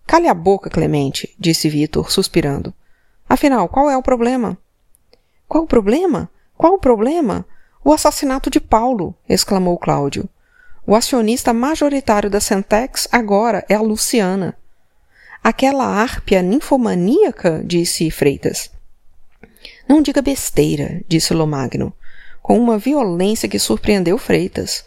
Cale 0.07 0.27
a 0.27 0.33
boca, 0.33 0.67
Clemente, 0.67 1.35
disse 1.37 1.69
Vitor, 1.69 2.11
suspirando. 2.11 2.73
Afinal, 3.29 3.69
qual 3.69 3.87
é 3.87 3.95
o 3.95 4.01
problema? 4.01 4.57
Qual 5.47 5.65
o 5.65 5.67
problema? 5.67 6.27
Qual 6.57 6.73
o 6.73 6.79
problema? 6.79 7.45
O 7.85 7.93
assassinato 7.93 8.49
de 8.49 8.59
Paulo! 8.59 9.13
exclamou 9.29 9.77
Cláudio. 9.77 10.27
O 10.87 10.95
acionista 10.95 11.53
majoritário 11.53 12.31
da 12.31 12.39
Centex 12.39 13.07
agora 13.11 13.63
é 13.69 13.75
a 13.75 13.81
Luciana. 13.81 14.57
Aquela 15.49 15.85
árpia 15.85 16.41
ninfomaníaca, 16.41 17.63
disse 17.63 18.11
Freitas. 18.11 18.69
Não 19.87 20.01
diga 20.01 20.21
besteira, 20.21 21.01
disse 21.07 21.33
Lomagno, 21.33 21.93
com 22.41 22.59
uma 22.59 22.77
violência 22.77 23.47
que 23.47 23.57
surpreendeu 23.57 24.17
Freitas. 24.17 24.83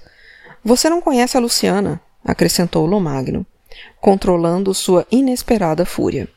Você 0.63 0.91
não 0.91 1.01
conhece 1.01 1.35
a 1.35 1.41
Luciana, 1.41 1.99
acrescentou 2.23 2.85
Lomagno, 2.85 3.47
controlando 4.03 4.75
sua 4.75 5.07
inesperada 5.11 5.87
fúria. 5.87 6.29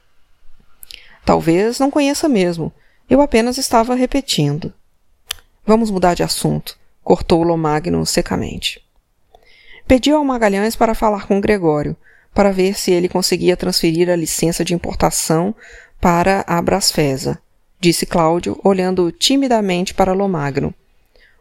Talvez 1.26 1.78
não 1.78 1.92
conheça 1.92 2.30
mesmo. 2.30 2.72
Eu 3.10 3.20
apenas 3.20 3.58
estava 3.58 3.94
repetindo. 3.94 4.74
Vamos 5.66 5.92
mudar 5.92 6.14
de 6.14 6.24
assunto, 6.24 6.80
cortou 7.04 7.44
Lomagno 7.44 8.06
secamente. 8.06 8.82
Pediu 9.86 10.16
ao 10.16 10.24
Magalhães 10.24 10.78
para 10.78 10.96
falar 10.96 11.28
com 11.28 11.42
Gregório, 11.42 11.98
para 12.34 12.52
ver 12.52 12.78
se 12.78 12.92
ele 12.92 13.08
conseguia 13.08 13.56
transferir 13.56 14.10
a 14.10 14.16
licença 14.16 14.64
de 14.64 14.74
importação 14.74 15.56
para 16.02 16.44
a 16.48 16.62
Brasfesa, 16.62 17.40
disse 17.80 18.06
Cláudio, 18.06 18.60
olhando 18.64 19.12
timidamente 19.12 19.94
para 19.94 20.14
Lomagno. 20.14 20.74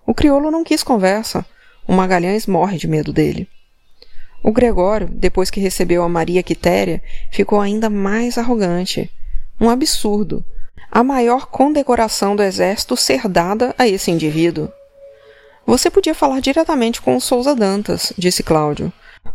O 0.07 0.15
crioulo 0.15 0.51
não 0.51 0.65
quis 0.65 0.83
conversa. 0.83 1.47
O 1.87 1.93
Magalhães 1.93 2.47
morre 2.47 2.79
de 2.79 2.87
medo 2.87 3.13
dele. 3.13 3.49
O 4.43 4.53
Gregório, 4.53 5.09
depois 5.09 5.51
que 5.51 5.61
recebeu 5.61 6.03
a 6.03 6.09
Maria 6.09 6.43
Quitéria, 6.43 7.01
ficou 7.31 7.61
ainda 7.61 7.89
mais 7.89 8.37
arrogante. 8.37 9.11
Um 9.61 9.71
absurdo. 9.71 10.45
A 10.91 11.05
maior 11.05 11.47
condecoração 11.47 12.35
do 12.35 12.43
exército 12.43 12.97
ser 12.97 13.29
dada 13.29 13.75
a 13.79 13.87
esse 13.87 14.11
indivíduo. 14.11 14.69
Você 15.65 15.89
podia 15.89 16.15
falar 16.15 16.41
diretamente 16.41 17.01
com 17.01 17.17
o 17.17 17.21
Souza 17.21 17.55
Dantas, 17.55 18.13
disse 18.19 18.43
Cláudio. 18.43 18.93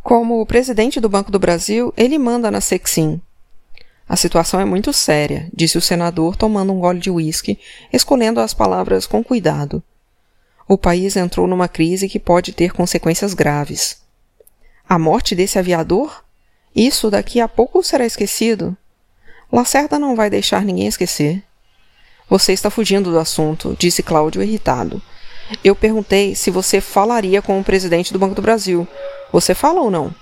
Como 0.07 0.39
o 0.39 0.45
presidente 0.45 1.01
do 1.01 1.09
Banco 1.09 1.29
do 1.29 1.37
Brasil, 1.37 1.93
ele 1.97 2.17
manda 2.17 2.49
na 2.49 2.61
Sexim. 2.61 3.21
A 4.07 4.15
situação 4.15 4.57
é 4.57 4.63
muito 4.63 4.93
séria, 4.93 5.49
disse 5.53 5.77
o 5.77 5.81
senador, 5.81 6.37
tomando 6.37 6.71
um 6.71 6.79
gole 6.79 6.97
de 6.97 7.11
uísque, 7.11 7.59
escolhendo 7.91 8.39
as 8.39 8.53
palavras 8.53 9.05
com 9.05 9.21
cuidado. 9.21 9.83
O 10.65 10.77
país 10.77 11.17
entrou 11.17 11.45
numa 11.45 11.67
crise 11.67 12.07
que 12.07 12.21
pode 12.21 12.53
ter 12.53 12.71
consequências 12.71 13.33
graves. 13.33 14.01
A 14.87 14.97
morte 14.97 15.35
desse 15.35 15.59
aviador? 15.59 16.23
Isso 16.73 17.11
daqui 17.11 17.41
a 17.41 17.47
pouco 17.49 17.83
será 17.83 18.05
esquecido. 18.05 18.77
Lacerda 19.51 19.99
não 19.99 20.15
vai 20.15 20.29
deixar 20.29 20.63
ninguém 20.63 20.87
esquecer. 20.87 21.43
Você 22.29 22.53
está 22.53 22.69
fugindo 22.69 23.11
do 23.11 23.19
assunto, 23.19 23.75
disse 23.77 24.01
Cláudio 24.01 24.41
irritado. 24.41 25.01
Eu 25.61 25.75
perguntei 25.75 26.33
se 26.33 26.49
você 26.49 26.79
falaria 26.79 27.41
com 27.41 27.59
o 27.59 27.63
presidente 27.63 28.13
do 28.13 28.19
Banco 28.19 28.35
do 28.35 28.41
Brasil. 28.41 28.87
Você 29.31 29.53
fala 29.53 29.81
ou 29.81 29.91
não? 29.91 30.13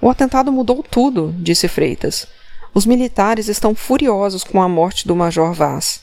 O 0.00 0.10
atentado 0.10 0.52
mudou 0.52 0.82
tudo, 0.82 1.34
disse 1.38 1.68
Freitas. 1.68 2.26
Os 2.74 2.84
militares 2.84 3.48
estão 3.48 3.74
furiosos 3.74 4.42
com 4.42 4.60
a 4.60 4.68
morte 4.68 5.06
do 5.06 5.14
Major 5.14 5.52
Vaz. 5.52 6.02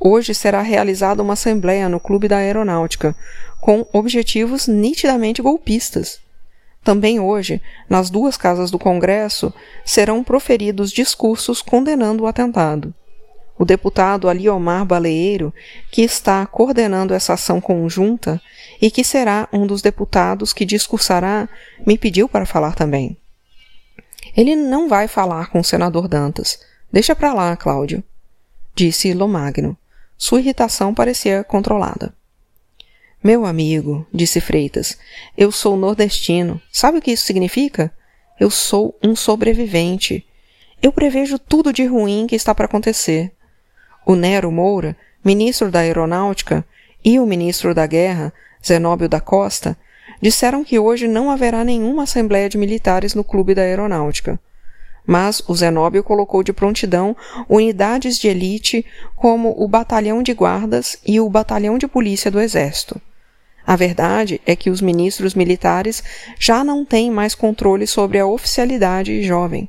Hoje 0.00 0.34
será 0.34 0.62
realizada 0.62 1.22
uma 1.22 1.32
assembleia 1.32 1.88
no 1.88 1.98
Clube 2.00 2.28
da 2.28 2.38
Aeronáutica, 2.38 3.16
com 3.60 3.86
objetivos 3.92 4.66
nitidamente 4.66 5.42
golpistas. 5.42 6.20
Também 6.84 7.20
hoje, 7.20 7.60
nas 7.88 8.08
duas 8.08 8.36
casas 8.36 8.70
do 8.70 8.78
Congresso, 8.78 9.52
serão 9.84 10.24
proferidos 10.24 10.90
discursos 10.90 11.60
condenando 11.60 12.24
o 12.24 12.26
atentado. 12.26 12.94
O 13.58 13.64
deputado 13.64 14.28
Aliomar 14.28 14.84
Baleeiro, 14.84 15.52
que 15.90 16.02
está 16.02 16.46
coordenando 16.46 17.12
essa 17.12 17.32
ação 17.32 17.60
conjunta 17.60 18.40
e 18.80 18.90
que 18.90 19.02
será 19.02 19.48
um 19.52 19.66
dos 19.66 19.82
deputados 19.82 20.52
que 20.52 20.64
discursará, 20.64 21.48
me 21.84 21.98
pediu 21.98 22.28
para 22.28 22.46
falar 22.46 22.74
também. 22.76 23.16
Ele 24.36 24.54
não 24.54 24.88
vai 24.88 25.08
falar 25.08 25.50
com 25.50 25.58
o 25.58 25.64
senador 25.64 26.06
Dantas. 26.06 26.60
Deixa 26.92 27.16
para 27.16 27.34
lá, 27.34 27.56
Cláudio, 27.56 28.04
disse 28.74 29.12
Lomagno. 29.12 29.76
Sua 30.16 30.40
irritação 30.40 30.94
parecia 30.94 31.42
controlada. 31.42 32.14
Meu 33.22 33.44
amigo, 33.44 34.06
disse 34.14 34.40
Freitas, 34.40 34.96
eu 35.36 35.50
sou 35.50 35.76
nordestino. 35.76 36.62
Sabe 36.70 36.98
o 36.98 37.02
que 37.02 37.10
isso 37.10 37.24
significa? 37.24 37.92
Eu 38.38 38.50
sou 38.50 38.96
um 39.02 39.16
sobrevivente. 39.16 40.24
Eu 40.80 40.92
prevejo 40.92 41.38
tudo 41.38 41.72
de 41.72 41.84
ruim 41.84 42.28
que 42.28 42.36
está 42.36 42.54
para 42.54 42.66
acontecer. 42.66 43.32
O 44.10 44.16
Nero 44.16 44.50
Moura, 44.50 44.96
ministro 45.22 45.70
da 45.70 45.80
Aeronáutica, 45.80 46.64
e 47.04 47.20
o 47.20 47.26
ministro 47.26 47.74
da 47.74 47.86
Guerra, 47.86 48.32
Zenóbio 48.66 49.06
da 49.06 49.20
Costa, 49.20 49.76
disseram 50.18 50.64
que 50.64 50.78
hoje 50.78 51.06
não 51.06 51.30
haverá 51.30 51.62
nenhuma 51.62 52.04
assembleia 52.04 52.48
de 52.48 52.56
militares 52.56 53.12
no 53.14 53.22
Clube 53.22 53.54
da 53.54 53.60
Aeronáutica. 53.60 54.40
Mas 55.06 55.42
o 55.46 55.54
Zenóbio 55.54 56.02
colocou 56.02 56.42
de 56.42 56.54
prontidão 56.54 57.14
unidades 57.50 58.18
de 58.18 58.28
elite 58.28 58.82
como 59.14 59.54
o 59.62 59.68
Batalhão 59.68 60.22
de 60.22 60.32
Guardas 60.32 60.96
e 61.06 61.20
o 61.20 61.28
Batalhão 61.28 61.76
de 61.76 61.86
Polícia 61.86 62.30
do 62.30 62.40
Exército. 62.40 62.98
A 63.66 63.76
verdade 63.76 64.40
é 64.46 64.56
que 64.56 64.70
os 64.70 64.80
ministros 64.80 65.34
militares 65.34 66.02
já 66.38 66.64
não 66.64 66.82
têm 66.82 67.10
mais 67.10 67.34
controle 67.34 67.86
sobre 67.86 68.18
a 68.18 68.26
oficialidade 68.26 69.22
jovem. 69.22 69.68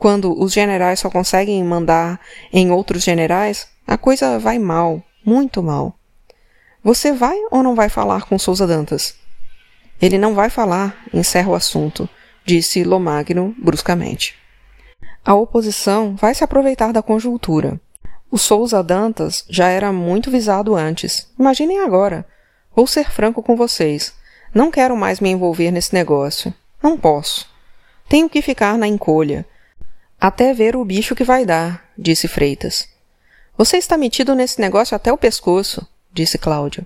Quando 0.00 0.32
os 0.42 0.54
generais 0.54 0.98
só 0.98 1.10
conseguem 1.10 1.62
mandar 1.62 2.18
em 2.50 2.70
outros 2.70 3.02
generais, 3.02 3.68
a 3.86 3.98
coisa 3.98 4.38
vai 4.38 4.58
mal, 4.58 5.02
muito 5.22 5.62
mal. 5.62 5.94
Você 6.82 7.12
vai 7.12 7.36
ou 7.50 7.62
não 7.62 7.74
vai 7.74 7.90
falar 7.90 8.24
com 8.24 8.38
Souza 8.38 8.66
Dantas? 8.66 9.14
Ele 10.00 10.16
não 10.16 10.34
vai 10.34 10.48
falar, 10.48 10.96
encerra 11.12 11.50
o 11.50 11.54
assunto, 11.54 12.08
disse 12.46 12.82
Lomagno 12.82 13.54
bruscamente. 13.58 14.34
A 15.22 15.34
oposição 15.34 16.16
vai 16.16 16.34
se 16.34 16.42
aproveitar 16.42 16.94
da 16.94 17.02
conjuntura. 17.02 17.78
O 18.30 18.38
Souza 18.38 18.82
Dantas 18.82 19.44
já 19.50 19.68
era 19.68 19.92
muito 19.92 20.30
visado 20.30 20.74
antes. 20.76 21.28
Imaginem 21.38 21.80
agora. 21.80 22.26
Vou 22.74 22.86
ser 22.86 23.10
franco 23.10 23.42
com 23.42 23.54
vocês. 23.54 24.14
Não 24.54 24.70
quero 24.70 24.96
mais 24.96 25.20
me 25.20 25.28
envolver 25.28 25.70
nesse 25.70 25.92
negócio. 25.92 26.54
Não 26.82 26.96
posso. 26.96 27.46
Tenho 28.08 28.30
que 28.30 28.40
ficar 28.40 28.78
na 28.78 28.86
encolha. 28.86 29.44
Até 30.20 30.52
ver 30.52 30.76
o 30.76 30.84
bicho 30.84 31.14
que 31.14 31.24
vai 31.24 31.46
dar, 31.46 31.88
disse 31.96 32.28
Freitas. 32.28 32.86
Você 33.56 33.78
está 33.78 33.96
metido 33.96 34.34
nesse 34.34 34.60
negócio 34.60 34.94
até 34.94 35.10
o 35.10 35.16
pescoço, 35.16 35.86
disse 36.12 36.36
Cláudio. 36.36 36.84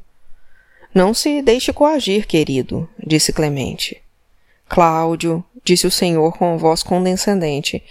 Não 0.95 1.13
se 1.13 1.43
deixe 1.43 1.73
coagir, 1.73 2.29
querido, 2.29 2.89
disse 3.05 3.33
Clemente. 3.33 4.01
Cláudio, 4.69 5.45
disse 5.65 5.85
o 5.85 5.91
senhor 5.91 6.39
com 6.39 6.57
voz 6.57 6.85
condescendente, 6.85 7.83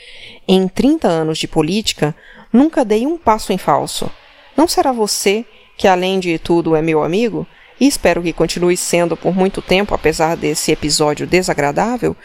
em 0.47 0.65
trinta 0.69 1.09
anos 1.09 1.37
de 1.37 1.47
política, 1.47 2.15
nunca 2.51 2.85
dei 2.85 3.05
um 3.05 3.17
passo 3.17 3.51
em 3.51 3.57
falso. 3.57 4.09
Não 4.55 4.65
será 4.65 4.93
você, 4.93 5.45
que 5.77 5.89
além 5.89 6.21
de 6.21 6.39
tudo 6.39 6.73
é 6.73 6.81
meu 6.81 7.03
amigo, 7.03 7.45
e 7.81 7.85
espero 7.85 8.23
que 8.23 8.31
continue 8.31 8.77
sendo 8.77 9.17
por 9.17 9.35
muito 9.35 9.61
tempo, 9.61 9.93
apesar 9.93 10.37
desse 10.37 10.71
episódio 10.71 11.27
desagradável, 11.27 12.15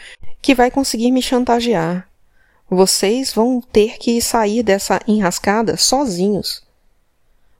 que 0.41 0.55
vai 0.55 0.71
conseguir 0.71 1.11
me 1.11 1.21
chantagear. 1.21 2.08
Vocês 2.69 3.33
vão 3.33 3.59
ter 3.59 3.97
que 3.97 4.21
sair 4.21 4.61
dessa 4.61 5.01
enrascada 5.07 5.75
sozinhos. 5.75 6.61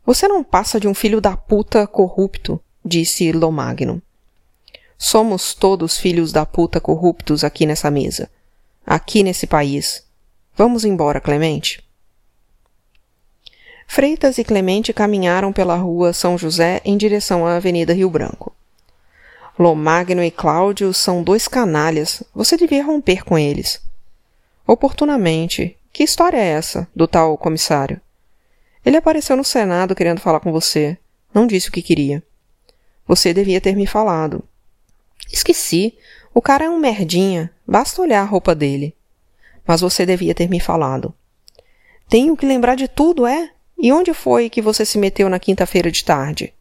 Você 0.05 0.27
não 0.27 0.43
passa 0.43 0.79
de 0.79 0.87
um 0.87 0.93
filho 0.93 1.19
da 1.19 1.35
puta 1.35 1.87
corrupto, 1.87 2.61
disse 2.85 3.31
Lomagno. 3.31 4.01
Somos 4.99 5.55
todos 5.55 5.97
filhos 5.97 6.31
da 6.31 6.45
puta 6.45 6.79
corruptos 6.79 7.43
aqui 7.43 7.65
nessa 7.65 7.89
mesa. 7.89 8.29
Aqui 8.85 9.23
nesse 9.23 9.47
país. 9.47 10.03
Vamos 10.55 10.85
embora, 10.85 11.19
Clemente. 11.19 11.83
Freitas 13.87 14.37
e 14.37 14.43
Clemente 14.43 14.93
caminharam 14.93 15.51
pela 15.51 15.75
rua 15.75 16.13
São 16.13 16.37
José 16.37 16.81
em 16.85 16.95
direção 16.95 17.47
à 17.47 17.55
Avenida 17.55 17.93
Rio 17.93 18.11
Branco. 18.11 18.55
Lomagno 19.57 20.23
e 20.23 20.29
Cláudio 20.29 20.93
são 20.93 21.23
dois 21.23 21.47
canalhas. 21.47 22.21
Você 22.35 22.55
devia 22.55 22.85
romper 22.85 23.23
com 23.23 23.39
eles. 23.39 23.81
Oportunamente. 24.69 25.75
Que 25.91 26.03
história 26.03 26.37
é 26.37 26.49
essa, 26.49 26.87
do 26.95 27.07
tal 27.07 27.35
comissário? 27.39 27.99
Ele 28.85 28.97
apareceu 28.97 29.35
no 29.35 29.43
Senado 29.43 29.95
querendo 29.95 30.21
falar 30.21 30.39
com 30.39 30.51
você. 30.51 30.95
Não 31.33 31.47
disse 31.47 31.69
o 31.69 31.71
que 31.71 31.81
queria. 31.81 32.21
Você 33.07 33.33
devia 33.33 33.59
ter 33.59 33.75
me 33.75 33.87
falado. 33.87 34.43
Esqueci. 35.33 35.97
O 36.35 36.39
cara 36.39 36.65
é 36.65 36.69
um 36.69 36.77
merdinha. 36.77 37.51
Basta 37.67 37.99
olhar 37.99 38.21
a 38.21 38.25
roupa 38.25 38.53
dele. 38.53 38.95
Mas 39.65 39.81
você 39.81 40.05
devia 40.05 40.35
ter 40.35 40.47
me 40.47 40.59
falado. 40.59 41.15
Tenho 42.07 42.37
que 42.37 42.45
lembrar 42.45 42.75
de 42.75 42.87
tudo, 42.87 43.25
é? 43.25 43.49
E 43.75 43.91
onde 43.91 44.13
foi 44.13 44.51
que 44.51 44.61
você 44.61 44.85
se 44.85 44.99
meteu 44.99 45.27
na 45.29 45.39
quinta-feira 45.39 45.91
de 45.91 46.05
tarde? 46.05 46.53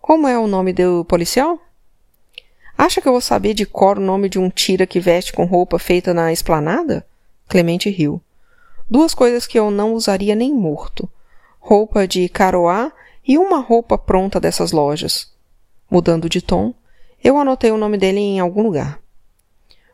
Como 0.00 0.26
é 0.26 0.38
o 0.38 0.46
nome 0.46 0.72
do 0.72 1.04
policial? 1.04 1.60
Acha 2.78 3.02
que 3.02 3.06
eu 3.06 3.12
vou 3.12 3.20
saber 3.20 3.52
de 3.52 3.66
cor 3.66 3.98
o 3.98 4.02
nome 4.02 4.30
de 4.30 4.38
um 4.38 4.48
tira 4.48 4.86
que 4.86 4.98
veste 4.98 5.30
com 5.30 5.44
roupa 5.44 5.78
feita 5.78 6.14
na 6.14 6.32
esplanada? 6.32 7.06
Clemente 7.48 7.88
riu. 7.88 8.20
Duas 8.88 9.14
coisas 9.14 9.46
que 9.46 9.58
eu 9.58 9.70
não 9.70 9.94
usaria 9.94 10.34
nem 10.34 10.54
morto: 10.54 11.08
roupa 11.58 12.06
de 12.06 12.28
caroá 12.28 12.92
e 13.26 13.38
uma 13.38 13.58
roupa 13.58 13.96
pronta 13.98 14.38
dessas 14.38 14.70
lojas. 14.70 15.32
Mudando 15.90 16.28
de 16.28 16.42
tom, 16.42 16.74
eu 17.24 17.38
anotei 17.38 17.70
o 17.70 17.78
nome 17.78 17.96
dele 17.98 18.20
em 18.20 18.38
algum 18.38 18.62
lugar. 18.62 19.00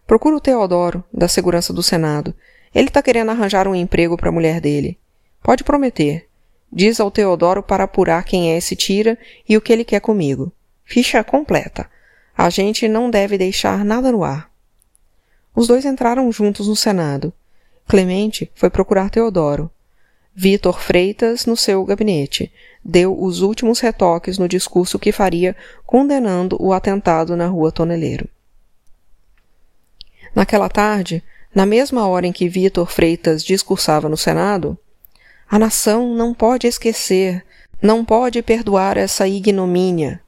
Procura 0.07 0.37
o 0.37 0.41
Teodoro, 0.41 1.03
da 1.13 1.29
segurança 1.29 1.73
do 1.73 1.83
Senado. 1.83 2.35
Ele 2.75 2.89
está 2.89 3.01
querendo 3.01 3.31
arranjar 3.31 3.67
um 3.67 3.75
emprego 3.75 4.17
para 4.17 4.29
a 4.29 4.33
mulher 4.33 4.61
dele. 4.61 4.99
Pode 5.43 5.65
prometer. 5.65 6.29
Diz 6.71 6.99
ao 6.99 7.11
Teodoro 7.11 7.63
para 7.63 7.85
apurar 7.85 8.25
quem 8.25 8.53
é 8.53 8.59
esse 8.59 8.75
tira 8.75 9.17
e 9.49 9.57
o 9.57 9.61
que 9.61 9.73
ele 9.73 9.85
quer 9.85 10.01
comigo. 10.01 10.53
Ficha 10.85 11.23
completa. 11.23 11.89
A 12.37 12.51
gente 12.51 12.89
não 12.89 13.09
deve 13.09 13.39
deixar 13.39 13.85
nada 13.85 14.11
no 14.11 14.25
ar. 14.25 14.51
Os 15.55 15.69
dois 15.69 15.85
entraram 15.85 16.31
juntos 16.33 16.67
no 16.67 16.75
Senado. 16.75 17.33
Clemente 17.87 18.51
foi 18.55 18.71
procurar 18.71 19.11
Teodoro. 19.11 19.71
Vitor 20.35 20.81
Freitas 20.81 21.47
no 21.47 21.57
seu 21.57 21.85
gabinete 21.85 22.53
deu 22.85 23.17
os 23.19 23.41
últimos 23.41 23.79
retoques 23.79 24.37
no 24.37 24.49
discurso 24.49 24.99
que 24.99 25.13
faria 25.13 25.55
condenando 25.87 26.57
o 26.61 26.73
atentado 26.73 27.37
na 27.37 27.47
rua 27.47 27.71
Toneleiro. 27.71 28.29
Naquela 30.35 30.69
tarde, 30.69 31.23
na 31.55 31.65
mesma 31.65 32.09
hora 32.09 32.27
em 32.27 32.33
que 32.33 32.49
Vitor 32.49 32.91
Freitas 32.91 33.45
discursava 33.45 34.09
no 34.09 34.17
Senado, 34.17 34.77
a 35.49 35.57
nação 35.59 36.13
não 36.13 36.35
pode 36.35 36.67
esquecer, 36.67 37.45
não 37.81 38.05
pode 38.05 38.43
perdoar 38.43 38.97
essa 38.97 39.29
ignomínia. 39.29 40.21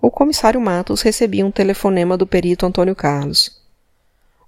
O 0.00 0.10
comissário 0.10 0.60
Matos 0.60 1.02
recebia 1.02 1.44
um 1.44 1.50
telefonema 1.50 2.16
do 2.16 2.26
perito 2.26 2.64
Antônio 2.64 2.96
Carlos. 2.96 3.61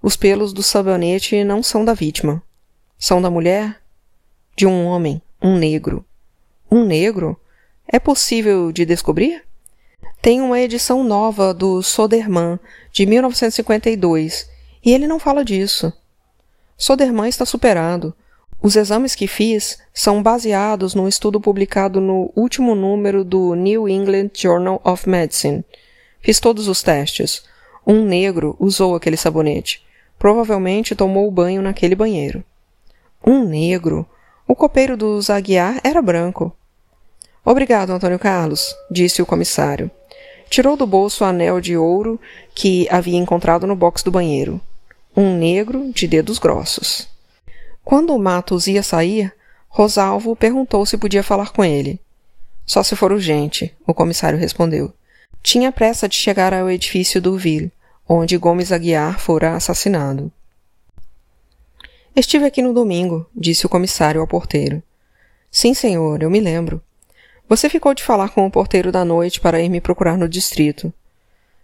Os 0.06 0.16
pelos 0.16 0.52
do 0.52 0.62
sabonete 0.62 1.42
não 1.44 1.62
são 1.62 1.82
da 1.82 1.94
vítima. 1.94 2.42
São 2.98 3.22
da 3.22 3.30
mulher? 3.30 3.80
De 4.54 4.66
um 4.66 4.84
homem, 4.84 5.22
um 5.40 5.56
negro. 5.56 6.04
Um 6.70 6.84
negro? 6.84 7.40
É 7.88 7.98
possível 7.98 8.70
de 8.70 8.84
descobrir? 8.84 9.42
Tem 10.20 10.42
uma 10.42 10.60
edição 10.60 11.02
nova 11.02 11.54
do 11.54 11.82
Soderman, 11.82 12.60
de 12.92 13.06
1952, 13.06 14.46
e 14.84 14.92
ele 14.92 15.06
não 15.06 15.18
fala 15.18 15.42
disso. 15.42 15.90
Soderman 16.76 17.30
está 17.30 17.46
superado. 17.46 18.14
Os 18.60 18.76
exames 18.76 19.14
que 19.14 19.26
fiz 19.26 19.78
são 19.94 20.22
baseados 20.22 20.94
num 20.94 21.08
estudo 21.08 21.40
publicado 21.40 21.98
no 21.98 22.30
último 22.36 22.74
número 22.74 23.24
do 23.24 23.54
New 23.54 23.88
England 23.88 24.32
Journal 24.34 24.82
of 24.84 25.08
Medicine. 25.08 25.64
Fiz 26.20 26.38
todos 26.40 26.68
os 26.68 26.82
testes. 26.82 27.42
Um 27.86 28.04
negro 28.04 28.54
usou 28.60 28.94
aquele 28.94 29.16
sabonete. 29.16 29.82
Provavelmente 30.18 30.94
tomou 30.94 31.30
banho 31.30 31.62
naquele 31.62 31.94
banheiro. 31.94 32.44
Um 33.26 33.44
negro? 33.44 34.06
O 34.46 34.54
copeiro 34.54 34.96
dos 34.96 35.30
Aguiar 35.30 35.80
era 35.82 36.02
branco. 36.02 36.54
Obrigado, 37.44 37.90
Antônio 37.90 38.18
Carlos, 38.18 38.74
disse 38.90 39.20
o 39.20 39.26
comissário. 39.26 39.90
Tirou 40.48 40.76
do 40.76 40.86
bolso 40.86 41.24
o 41.24 41.26
anel 41.26 41.60
de 41.60 41.76
ouro 41.76 42.20
que 42.54 42.86
havia 42.90 43.18
encontrado 43.18 43.66
no 43.66 43.74
box 43.74 44.02
do 44.02 44.10
banheiro. 44.10 44.60
Um 45.16 45.36
negro 45.36 45.90
de 45.92 46.06
dedos 46.06 46.38
grossos. 46.38 47.08
Quando 47.84 48.14
o 48.14 48.18
Matos 48.18 48.66
ia 48.66 48.82
sair, 48.82 49.32
Rosalvo 49.68 50.34
perguntou 50.36 50.86
se 50.86 50.96
podia 50.96 51.22
falar 51.22 51.52
com 51.52 51.64
ele. 51.64 52.00
Só 52.64 52.82
se 52.82 52.96
for 52.96 53.12
urgente, 53.12 53.74
o 53.86 53.92
comissário 53.92 54.38
respondeu. 54.38 54.92
Tinha 55.42 55.72
pressa 55.72 56.08
de 56.08 56.14
chegar 56.14 56.54
ao 56.54 56.70
edifício 56.70 57.20
do 57.20 57.36
Ville, 57.36 57.70
onde 58.08 58.36
Gomes 58.36 58.70
Aguiar 58.70 59.18
fora 59.18 59.54
assassinado. 59.54 60.30
Estive 62.14 62.44
aqui 62.44 62.62
no 62.62 62.72
domingo, 62.72 63.26
disse 63.34 63.66
o 63.66 63.68
comissário 63.68 64.20
ao 64.20 64.26
porteiro. 64.26 64.82
Sim, 65.50 65.74
senhor, 65.74 66.22
eu 66.22 66.30
me 66.30 66.40
lembro. 66.40 66.80
Você 67.48 67.68
ficou 67.68 67.94
de 67.94 68.02
falar 68.02 68.28
com 68.30 68.46
o 68.46 68.50
porteiro 68.50 68.92
da 68.92 69.04
noite 69.04 69.40
para 69.40 69.60
ir 69.60 69.68
me 69.68 69.80
procurar 69.80 70.16
no 70.16 70.28
distrito. 70.28 70.92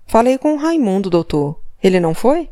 Falei 0.07 0.38
com 0.38 0.55
o 0.55 0.57
Raimundo, 0.57 1.09
doutor. 1.09 1.61
Ele 1.83 2.00
não 2.00 2.14
foi? 2.14 2.50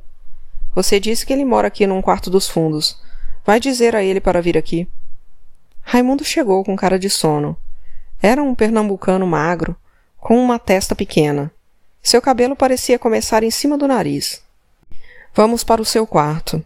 Você 0.75 1.01
disse 1.01 1.27
que 1.27 1.33
ele 1.33 1.45
mora 1.45 1.69
aqui 1.69 1.87
num 1.87 2.01
quarto 2.01 2.31
dos 2.31 2.49
fundos. 2.49 3.01
Vai 3.45 3.59
dizer 3.59 3.97
a 3.97 4.03
ele 4.03 4.21
para 4.21 4.41
vir 4.41 4.57
aqui. 4.57 4.89
Raimundo 5.83 6.25
chegou 6.25 6.63
com 6.63 6.77
cara 6.77 6.99
de 6.99 7.11
sono. 7.11 7.57
Era 8.23 8.43
um 8.43 8.55
pernambucano 8.55 9.27
magro, 9.27 9.77
com 10.19 10.37
uma 10.37 10.59
testa 10.59 10.95
pequena. 10.95 11.51
Seu 12.03 12.23
cabelo 12.23 12.57
parecia 12.57 12.99
começar 12.99 13.43
em 13.43 13.51
cima 13.51 13.77
do 13.77 13.87
nariz. 13.87 14.43
Vamos 15.35 15.63
para 15.63 15.83
o 15.83 15.85
seu 15.85 16.07
quarto. 16.07 16.65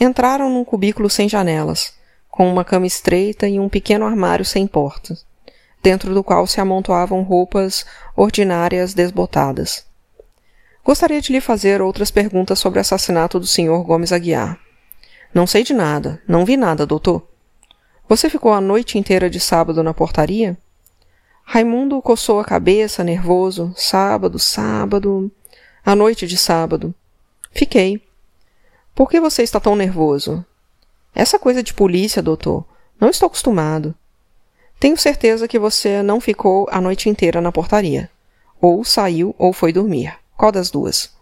Entraram 0.00 0.50
num 0.50 0.64
cubículo 0.64 1.08
sem 1.08 1.28
janelas, 1.28 1.94
com 2.28 2.48
uma 2.50 2.64
cama 2.64 2.86
estreita 2.86 3.48
e 3.48 3.58
um 3.58 3.68
pequeno 3.68 4.04
armário 4.04 4.44
sem 4.44 4.66
portas, 4.66 5.24
dentro 5.82 6.12
do 6.12 6.22
qual 6.22 6.46
se 6.46 6.60
amontoavam 6.60 7.22
roupas 7.22 7.84
ordinárias 8.16 8.94
desbotadas. 8.94 9.84
Gostaria 10.84 11.20
de 11.20 11.32
lhe 11.32 11.40
fazer 11.40 11.82
outras 11.82 12.10
perguntas 12.10 12.58
sobre 12.58 12.78
o 12.78 12.80
assassinato 12.80 13.38
do 13.38 13.46
Sr. 13.46 13.82
Gomes 13.84 14.12
Aguiar. 14.12 14.58
Não 15.34 15.46
sei 15.46 15.62
de 15.62 15.74
nada. 15.74 16.22
Não 16.26 16.44
vi 16.44 16.56
nada, 16.56 16.86
doutor. 16.86 17.26
Você 18.08 18.30
ficou 18.30 18.52
a 18.52 18.60
noite 18.60 18.96
inteira 18.96 19.28
de 19.28 19.38
sábado 19.38 19.82
na 19.82 19.92
portaria? 19.92 20.56
Raimundo 21.50 22.02
coçou 22.02 22.40
a 22.40 22.44
cabeça, 22.44 23.02
nervoso. 23.02 23.72
Sábado, 23.74 24.38
sábado. 24.38 25.32
A 25.82 25.96
noite 25.96 26.26
de 26.26 26.36
sábado. 26.36 26.94
Fiquei. 27.50 28.02
Por 28.94 29.08
que 29.08 29.18
você 29.18 29.42
está 29.42 29.58
tão 29.58 29.74
nervoso? 29.74 30.44
Essa 31.14 31.38
coisa 31.38 31.62
de 31.62 31.72
polícia, 31.72 32.20
doutor. 32.20 32.66
Não 33.00 33.08
estou 33.08 33.28
acostumado. 33.28 33.94
Tenho 34.78 34.98
certeza 34.98 35.48
que 35.48 35.58
você 35.58 36.02
não 36.02 36.20
ficou 36.20 36.68
a 36.70 36.82
noite 36.82 37.08
inteira 37.08 37.40
na 37.40 37.50
portaria. 37.50 38.10
Ou 38.60 38.84
saiu 38.84 39.34
ou 39.38 39.50
foi 39.54 39.72
dormir. 39.72 40.14
Qual 40.36 40.52
das 40.52 40.70
duas? 40.70 41.16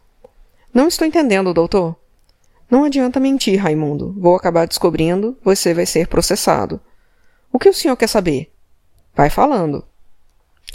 Não 0.74 0.88
estou 0.88 1.06
entendendo, 1.06 1.54
doutor. 1.54 1.94
Não 2.68 2.82
adianta 2.82 3.20
mentir, 3.20 3.62
Raimundo. 3.62 4.12
Vou 4.18 4.34
acabar 4.34 4.66
descobrindo, 4.66 5.38
você 5.44 5.72
vai 5.72 5.86
ser 5.86 6.08
processado. 6.08 6.80
O 7.52 7.60
que 7.60 7.68
o 7.68 7.72
senhor 7.72 7.96
quer 7.96 8.08
saber? 8.08 8.52
Vai 9.14 9.30
falando. 9.30 9.86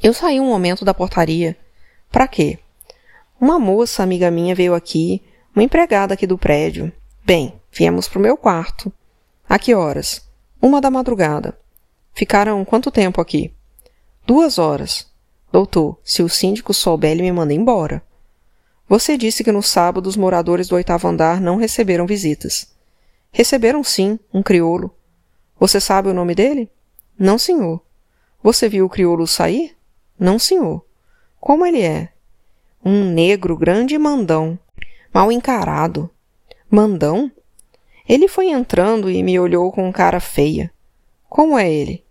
Eu 0.03 0.15
saí 0.15 0.39
um 0.39 0.47
momento 0.47 0.83
da 0.83 0.95
portaria. 0.95 1.55
Para 2.11 2.27
quê? 2.27 2.57
Uma 3.39 3.59
moça 3.59 4.01
amiga 4.01 4.31
minha 4.31 4.55
veio 4.55 4.73
aqui, 4.73 5.21
uma 5.55 5.63
empregada 5.63 6.15
aqui 6.15 6.25
do 6.25 6.39
prédio. 6.39 6.91
Bem, 7.23 7.53
viemos 7.71 8.07
pro 8.07 8.19
meu 8.19 8.35
quarto. 8.35 8.91
A 9.47 9.59
que 9.59 9.75
horas? 9.75 10.27
Uma 10.59 10.81
da 10.81 10.89
madrugada. 10.89 11.55
Ficaram 12.13 12.65
quanto 12.65 12.89
tempo 12.89 13.21
aqui? 13.21 13.53
Duas 14.25 14.57
horas. 14.57 15.07
Doutor, 15.51 15.99
se 16.03 16.23
o 16.23 16.29
síndico 16.29 16.73
souber, 16.73 17.11
ele 17.11 17.21
me 17.21 17.31
manda 17.31 17.53
embora. 17.53 18.01
Você 18.89 19.15
disse 19.15 19.43
que 19.43 19.51
no 19.51 19.61
sábado 19.61 20.07
os 20.07 20.17
moradores 20.17 20.67
do 20.67 20.75
oitavo 20.75 21.07
andar 21.07 21.39
não 21.39 21.57
receberam 21.57 22.07
visitas. 22.07 22.73
Receberam 23.31 23.83
sim, 23.83 24.17
um 24.33 24.41
crioulo. 24.41 24.95
Você 25.59 25.79
sabe 25.79 26.09
o 26.09 26.13
nome 26.13 26.33
dele? 26.33 26.71
Não, 27.19 27.37
senhor. 27.37 27.81
Você 28.41 28.67
viu 28.67 28.85
o 28.85 28.89
crioulo 28.89 29.27
sair? 29.27 29.77
Não, 30.21 30.37
senhor. 30.37 30.85
Como 31.39 31.65
ele 31.65 31.81
é? 31.81 32.09
Um 32.85 33.03
negro 33.03 33.57
grande 33.57 33.95
e 33.95 33.97
mandão. 33.97 34.59
Mal 35.11 35.31
encarado. 35.31 36.11
Mandão? 36.69 37.31
Ele 38.07 38.27
foi 38.27 38.49
entrando 38.49 39.09
e 39.09 39.23
me 39.23 39.39
olhou 39.39 39.71
com 39.71 39.91
cara 39.91 40.19
feia. 40.19 40.71
Como 41.27 41.57
é 41.57 41.67
ele? 41.67 42.05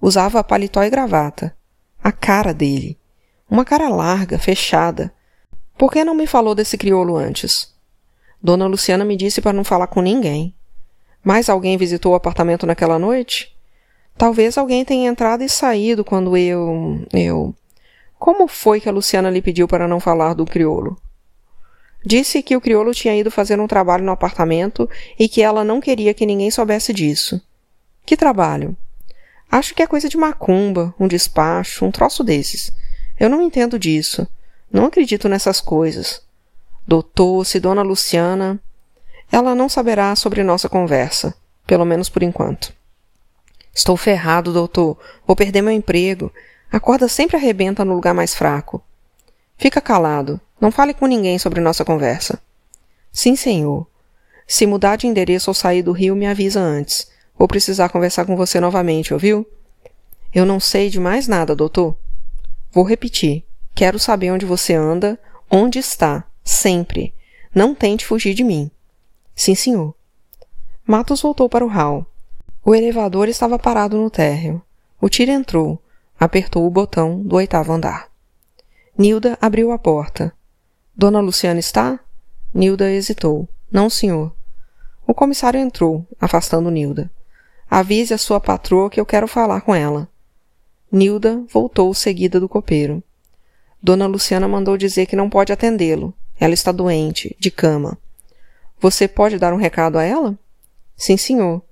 Usava 0.00 0.42
paletó 0.42 0.82
e 0.82 0.88
gravata. 0.88 1.54
A 2.02 2.10
cara 2.10 2.54
dele. 2.54 2.98
Uma 3.50 3.66
cara 3.66 3.90
larga, 3.90 4.38
fechada, 4.38 5.12
por 5.76 5.92
que 5.92 6.02
não 6.02 6.14
me 6.14 6.26
falou 6.26 6.54
desse 6.54 6.78
crioulo 6.78 7.14
antes? 7.14 7.74
Dona 8.42 8.66
Luciana 8.66 9.04
me 9.04 9.16
disse 9.16 9.42
para 9.42 9.52
não 9.52 9.64
falar 9.64 9.88
com 9.88 10.00
ninguém. 10.00 10.54
Mais 11.22 11.50
alguém 11.50 11.76
visitou 11.76 12.12
o 12.12 12.14
apartamento 12.14 12.64
naquela 12.64 12.98
noite? 12.98 13.54
Talvez 14.16 14.58
alguém 14.58 14.84
tenha 14.84 15.08
entrado 15.08 15.42
e 15.42 15.48
saído 15.48 16.04
quando 16.04 16.36
eu. 16.36 17.04
eu. 17.12 17.54
Como 18.18 18.46
foi 18.46 18.80
que 18.80 18.88
a 18.88 18.92
Luciana 18.92 19.30
lhe 19.30 19.40
pediu 19.40 19.66
para 19.66 19.88
não 19.88 19.98
falar 19.98 20.34
do 20.34 20.44
crioulo? 20.44 21.00
Disse 22.04 22.42
que 22.42 22.56
o 22.56 22.60
crioulo 22.60 22.92
tinha 22.92 23.16
ido 23.16 23.30
fazer 23.30 23.60
um 23.60 23.66
trabalho 23.66 24.04
no 24.04 24.12
apartamento 24.12 24.88
e 25.18 25.28
que 25.28 25.42
ela 25.42 25.64
não 25.64 25.80
queria 25.80 26.14
que 26.14 26.26
ninguém 26.26 26.50
soubesse 26.50 26.92
disso. 26.92 27.40
Que 28.04 28.16
trabalho? 28.16 28.76
Acho 29.50 29.74
que 29.74 29.82
é 29.82 29.86
coisa 29.86 30.08
de 30.08 30.16
macumba, 30.16 30.94
um 30.98 31.08
despacho, 31.08 31.84
um 31.84 31.90
troço 31.90 32.22
desses. 32.22 32.72
Eu 33.18 33.28
não 33.28 33.42
entendo 33.42 33.78
disso. 33.78 34.26
Não 34.72 34.86
acredito 34.86 35.28
nessas 35.28 35.60
coisas. 35.60 36.22
Doutor, 36.86 37.44
se 37.44 37.60
Dona 37.60 37.82
Luciana. 37.82 38.60
Ela 39.30 39.54
não 39.54 39.68
saberá 39.68 40.14
sobre 40.16 40.42
nossa 40.42 40.68
conversa, 40.68 41.34
pelo 41.66 41.84
menos 41.84 42.08
por 42.08 42.22
enquanto. 42.22 42.72
Estou 43.74 43.96
ferrado, 43.96 44.52
doutor. 44.52 44.98
Vou 45.26 45.36
perder 45.36 45.62
meu 45.62 45.72
emprego. 45.72 46.32
A 46.70 46.78
corda 46.78 47.08
sempre 47.08 47.36
arrebenta 47.36 47.84
no 47.84 47.94
lugar 47.94 48.14
mais 48.14 48.34
fraco. 48.34 48.82
Fica 49.56 49.80
calado. 49.80 50.40
Não 50.60 50.70
fale 50.70 50.94
com 50.94 51.06
ninguém 51.06 51.38
sobre 51.38 51.60
nossa 51.60 51.84
conversa. 51.84 52.40
Sim, 53.12 53.36
senhor. 53.36 53.86
Se 54.46 54.66
mudar 54.66 54.96
de 54.96 55.06
endereço 55.06 55.50
ou 55.50 55.54
sair 55.54 55.82
do 55.82 55.92
Rio, 55.92 56.14
me 56.16 56.26
avisa 56.26 56.60
antes. 56.60 57.10
Vou 57.38 57.48
precisar 57.48 57.88
conversar 57.88 58.24
com 58.24 58.36
você 58.36 58.60
novamente, 58.60 59.14
ouviu? 59.14 59.46
Eu 60.34 60.44
não 60.44 60.60
sei 60.60 60.90
de 60.90 61.00
mais 61.00 61.26
nada, 61.26 61.56
doutor. 61.56 61.96
Vou 62.70 62.84
repetir. 62.84 63.44
Quero 63.74 63.98
saber 63.98 64.30
onde 64.30 64.44
você 64.44 64.74
anda, 64.74 65.18
onde 65.50 65.78
está, 65.78 66.24
sempre. 66.44 67.14
Não 67.54 67.74
tente 67.74 68.04
fugir 68.04 68.34
de 68.34 68.44
mim. 68.44 68.70
Sim, 69.34 69.54
senhor. 69.54 69.94
Matos 70.86 71.22
voltou 71.22 71.48
para 71.48 71.64
o 71.64 71.68
hall. 71.68 72.06
O 72.64 72.74
elevador 72.74 73.28
estava 73.28 73.58
parado 73.58 73.96
no 73.96 74.10
térreo. 74.10 74.62
O 75.00 75.08
tiro 75.08 75.30
entrou, 75.30 75.82
apertou 76.18 76.66
o 76.66 76.70
botão 76.70 77.22
do 77.22 77.36
oitavo 77.36 77.72
andar. 77.72 78.08
Nilda 78.96 79.38
abriu 79.40 79.72
a 79.72 79.78
porta. 79.78 80.32
Dona 80.94 81.20
Luciana 81.20 81.58
está? 81.58 81.98
Nilda 82.52 82.90
hesitou. 82.90 83.48
Não, 83.72 83.88
senhor. 83.88 84.34
O 85.06 85.14
comissário 85.14 85.58
entrou, 85.58 86.06
afastando 86.20 86.70
Nilda. 86.70 87.10
Avise 87.70 88.12
a 88.12 88.18
sua 88.18 88.38
patroa 88.38 88.90
que 88.90 89.00
eu 89.00 89.06
quero 89.06 89.26
falar 89.26 89.62
com 89.62 89.74
ela. 89.74 90.08
Nilda 90.92 91.42
voltou 91.48 91.94
seguida 91.94 92.38
do 92.38 92.48
copeiro. 92.48 93.02
Dona 93.82 94.06
Luciana 94.06 94.46
mandou 94.46 94.76
dizer 94.76 95.06
que 95.06 95.16
não 95.16 95.30
pode 95.30 95.52
atendê-lo. 95.52 96.12
Ela 96.38 96.52
está 96.52 96.72
doente, 96.72 97.34
de 97.38 97.50
cama. 97.50 97.96
Você 98.78 99.08
pode 99.08 99.38
dar 99.38 99.54
um 99.54 99.56
recado 99.56 99.98
a 99.98 100.04
ela? 100.04 100.38
Sim, 100.96 101.16
senhor. 101.16 101.62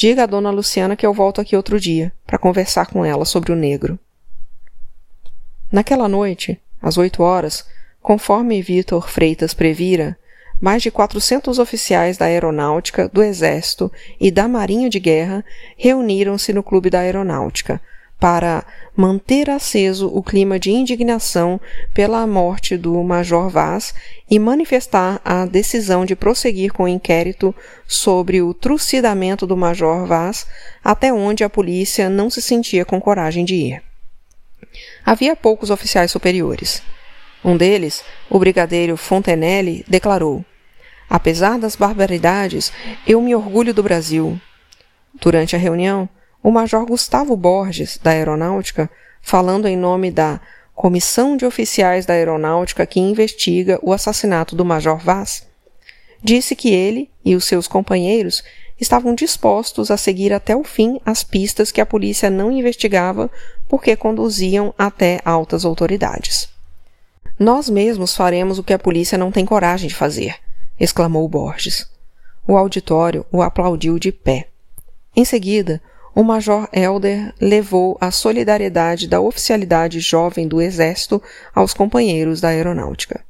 Diga 0.00 0.22
a 0.22 0.26
Dona 0.26 0.50
Luciana 0.50 0.96
que 0.96 1.04
eu 1.04 1.12
volto 1.12 1.42
aqui 1.42 1.54
outro 1.54 1.78
dia, 1.78 2.10
para 2.26 2.38
conversar 2.38 2.86
com 2.86 3.04
ela 3.04 3.26
sobre 3.26 3.52
o 3.52 3.54
negro. 3.54 3.98
Naquela 5.70 6.08
noite, 6.08 6.58
às 6.80 6.96
oito 6.96 7.22
horas, 7.22 7.66
conforme 8.00 8.62
Vitor 8.62 9.10
Freitas 9.10 9.52
previra, 9.52 10.16
mais 10.58 10.82
de 10.82 10.90
quatrocentos 10.90 11.58
oficiais 11.58 12.16
da 12.16 12.24
Aeronáutica, 12.24 13.10
do 13.10 13.22
Exército 13.22 13.92
e 14.18 14.30
da 14.30 14.48
Marinha 14.48 14.88
de 14.88 14.98
Guerra 14.98 15.44
reuniram-se 15.76 16.50
no 16.50 16.62
Clube 16.62 16.88
da 16.88 17.00
Aeronáutica, 17.00 17.78
para 18.20 18.66
manter 18.94 19.48
aceso 19.48 20.08
o 20.08 20.22
clima 20.22 20.58
de 20.58 20.70
indignação 20.70 21.58
pela 21.94 22.26
morte 22.26 22.76
do 22.76 23.02
Major 23.02 23.48
Vaz 23.48 23.94
e 24.30 24.38
manifestar 24.38 25.18
a 25.24 25.46
decisão 25.46 26.04
de 26.04 26.14
prosseguir 26.14 26.70
com 26.70 26.82
o 26.82 26.88
inquérito 26.88 27.54
sobre 27.86 28.42
o 28.42 28.52
trucidamento 28.52 29.46
do 29.46 29.56
Major 29.56 30.06
Vaz, 30.06 30.46
até 30.84 31.10
onde 31.10 31.42
a 31.42 31.48
polícia 31.48 32.10
não 32.10 32.28
se 32.28 32.42
sentia 32.42 32.84
com 32.84 33.00
coragem 33.00 33.42
de 33.42 33.54
ir. 33.54 33.82
Havia 35.04 35.34
poucos 35.34 35.70
oficiais 35.70 36.10
superiores. 36.10 36.82
Um 37.42 37.56
deles, 37.56 38.04
o 38.28 38.38
brigadeiro 38.38 38.98
Fontenelle, 38.98 39.82
declarou: 39.88 40.44
Apesar 41.08 41.58
das 41.58 41.74
barbaridades, 41.74 42.70
eu 43.06 43.22
me 43.22 43.34
orgulho 43.34 43.72
do 43.72 43.82
Brasil. 43.82 44.38
Durante 45.14 45.56
a 45.56 45.58
reunião, 45.58 46.08
o 46.42 46.50
Major 46.50 46.86
Gustavo 46.86 47.36
Borges, 47.36 47.98
da 48.02 48.10
Aeronáutica, 48.10 48.90
falando 49.20 49.68
em 49.68 49.76
nome 49.76 50.10
da 50.10 50.40
Comissão 50.74 51.36
de 51.36 51.44
Oficiais 51.44 52.06
da 52.06 52.14
Aeronáutica 52.14 52.86
que 52.86 52.98
investiga 53.00 53.78
o 53.82 53.92
assassinato 53.92 54.56
do 54.56 54.64
Major 54.64 54.98
Vaz, 54.98 55.46
disse 56.22 56.56
que 56.56 56.70
ele 56.70 57.10
e 57.24 57.34
os 57.34 57.44
seus 57.44 57.68
companheiros 57.68 58.42
estavam 58.80 59.14
dispostos 59.14 59.90
a 59.90 59.96
seguir 59.96 60.32
até 60.32 60.56
o 60.56 60.64
fim 60.64 60.98
as 61.04 61.22
pistas 61.22 61.70
que 61.70 61.80
a 61.80 61.86
polícia 61.86 62.30
não 62.30 62.50
investigava 62.50 63.30
porque 63.68 63.94
conduziam 63.94 64.74
até 64.78 65.20
altas 65.22 65.66
autoridades. 65.66 66.48
Nós 67.38 67.68
mesmos 67.68 68.16
faremos 68.16 68.58
o 68.58 68.64
que 68.64 68.72
a 68.72 68.78
polícia 68.78 69.18
não 69.18 69.30
tem 69.30 69.44
coragem 69.44 69.88
de 69.88 69.94
fazer, 69.94 70.36
exclamou 70.78 71.28
Borges. 71.28 71.86
O 72.46 72.56
auditório 72.56 73.24
o 73.30 73.42
aplaudiu 73.42 73.98
de 73.98 74.10
pé. 74.10 74.48
Em 75.14 75.24
seguida, 75.24 75.80
o 76.14 76.22
Major 76.22 76.68
Elder 76.72 77.32
levou 77.40 77.96
a 78.00 78.10
solidariedade 78.10 79.06
da 79.06 79.20
oficialidade 79.20 80.00
jovem 80.00 80.46
do 80.48 80.60
Exército 80.60 81.22
aos 81.54 81.72
companheiros 81.72 82.40
da 82.40 82.48
aeronáutica. 82.48 83.24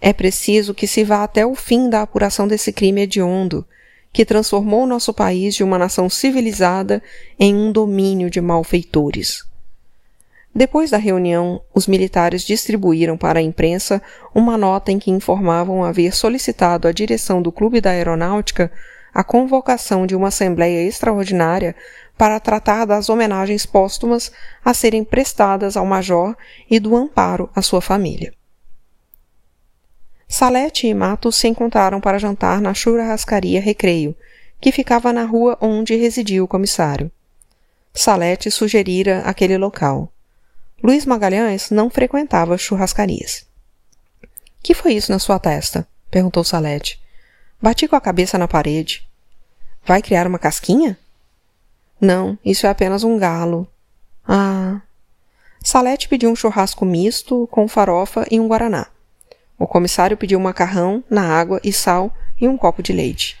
É 0.00 0.12
preciso 0.12 0.74
que 0.74 0.86
se 0.86 1.04
vá 1.04 1.24
até 1.24 1.44
o 1.44 1.54
fim 1.54 1.88
da 1.90 2.02
apuração 2.02 2.46
desse 2.46 2.72
crime 2.72 3.02
hediondo, 3.02 3.66
que 4.12 4.24
transformou 4.24 4.86
nosso 4.86 5.12
país 5.12 5.54
de 5.54 5.62
uma 5.62 5.78
nação 5.78 6.08
civilizada 6.08 7.02
em 7.38 7.54
um 7.54 7.72
domínio 7.72 8.30
de 8.30 8.40
malfeitores. 8.40 9.44
Depois 10.54 10.90
da 10.90 10.96
reunião, 10.96 11.60
os 11.74 11.86
militares 11.86 12.42
distribuíram 12.42 13.16
para 13.16 13.38
a 13.38 13.42
imprensa 13.42 14.02
uma 14.34 14.56
nota 14.56 14.90
em 14.90 14.98
que 14.98 15.10
informavam 15.10 15.84
haver 15.84 16.14
solicitado 16.14 16.88
à 16.88 16.92
direção 16.92 17.40
do 17.40 17.52
Clube 17.52 17.80
da 17.80 17.90
Aeronáutica 17.90 18.72
a 19.18 19.24
convocação 19.24 20.06
de 20.06 20.14
uma 20.14 20.28
Assembleia 20.28 20.86
Extraordinária 20.86 21.74
para 22.16 22.38
tratar 22.38 22.84
das 22.84 23.08
homenagens 23.08 23.66
póstumas 23.66 24.30
a 24.64 24.72
serem 24.72 25.02
prestadas 25.02 25.76
ao 25.76 25.84
Major 25.84 26.36
e 26.70 26.78
do 26.78 26.94
amparo 26.94 27.50
à 27.52 27.60
sua 27.60 27.80
família. 27.80 28.32
Salete 30.28 30.86
e 30.86 30.94
Matos 30.94 31.34
se 31.34 31.48
encontraram 31.48 32.00
para 32.00 32.20
jantar 32.20 32.60
na 32.60 32.72
churrascaria 32.72 33.60
Recreio, 33.60 34.14
que 34.60 34.70
ficava 34.70 35.12
na 35.12 35.24
rua 35.24 35.58
onde 35.60 35.96
residia 35.96 36.44
o 36.44 36.46
comissário. 36.46 37.10
Salete 37.92 38.52
sugerira 38.52 39.22
aquele 39.22 39.58
local. 39.58 40.12
Luiz 40.80 41.04
Magalhães 41.04 41.70
não 41.70 41.90
frequentava 41.90 42.56
churrascarias. 42.56 43.44
Que 44.62 44.74
foi 44.74 44.92
isso 44.92 45.10
na 45.10 45.18
sua 45.18 45.40
testa? 45.40 45.88
perguntou 46.08 46.44
Salete. 46.44 47.02
Bati 47.60 47.88
com 47.88 47.96
a 47.96 48.00
cabeça 48.00 48.38
na 48.38 48.46
parede. 48.46 49.07
Vai 49.88 50.02
criar 50.02 50.26
uma 50.26 50.38
casquinha? 50.38 50.98
Não, 51.98 52.38
isso 52.44 52.66
é 52.66 52.68
apenas 52.68 53.04
um 53.04 53.16
galo. 53.16 53.66
Ah. 54.28 54.82
Salete 55.64 56.10
pediu 56.10 56.28
um 56.28 56.36
churrasco 56.36 56.84
misto 56.84 57.48
com 57.50 57.66
farofa 57.66 58.26
e 58.30 58.38
um 58.38 58.46
guaraná. 58.46 58.88
O 59.58 59.66
comissário 59.66 60.14
pediu 60.14 60.38
macarrão 60.38 61.02
na 61.08 61.22
água 61.22 61.58
e 61.64 61.72
sal 61.72 62.14
e 62.38 62.46
um 62.46 62.54
copo 62.54 62.82
de 62.82 62.92
leite. 62.92 63.38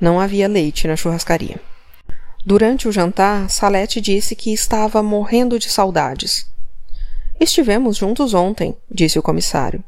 Não 0.00 0.18
havia 0.18 0.48
leite 0.48 0.88
na 0.88 0.96
churrascaria. 0.96 1.60
Durante 2.44 2.88
o 2.88 2.92
jantar, 2.92 3.48
Salete 3.48 4.00
disse 4.00 4.34
que 4.34 4.52
estava 4.52 5.00
morrendo 5.00 5.60
de 5.60 5.70
saudades. 5.70 6.50
Estivemos 7.38 7.96
juntos 7.96 8.34
ontem, 8.34 8.76
disse 8.90 9.16
o 9.16 9.22
comissário. 9.22 9.82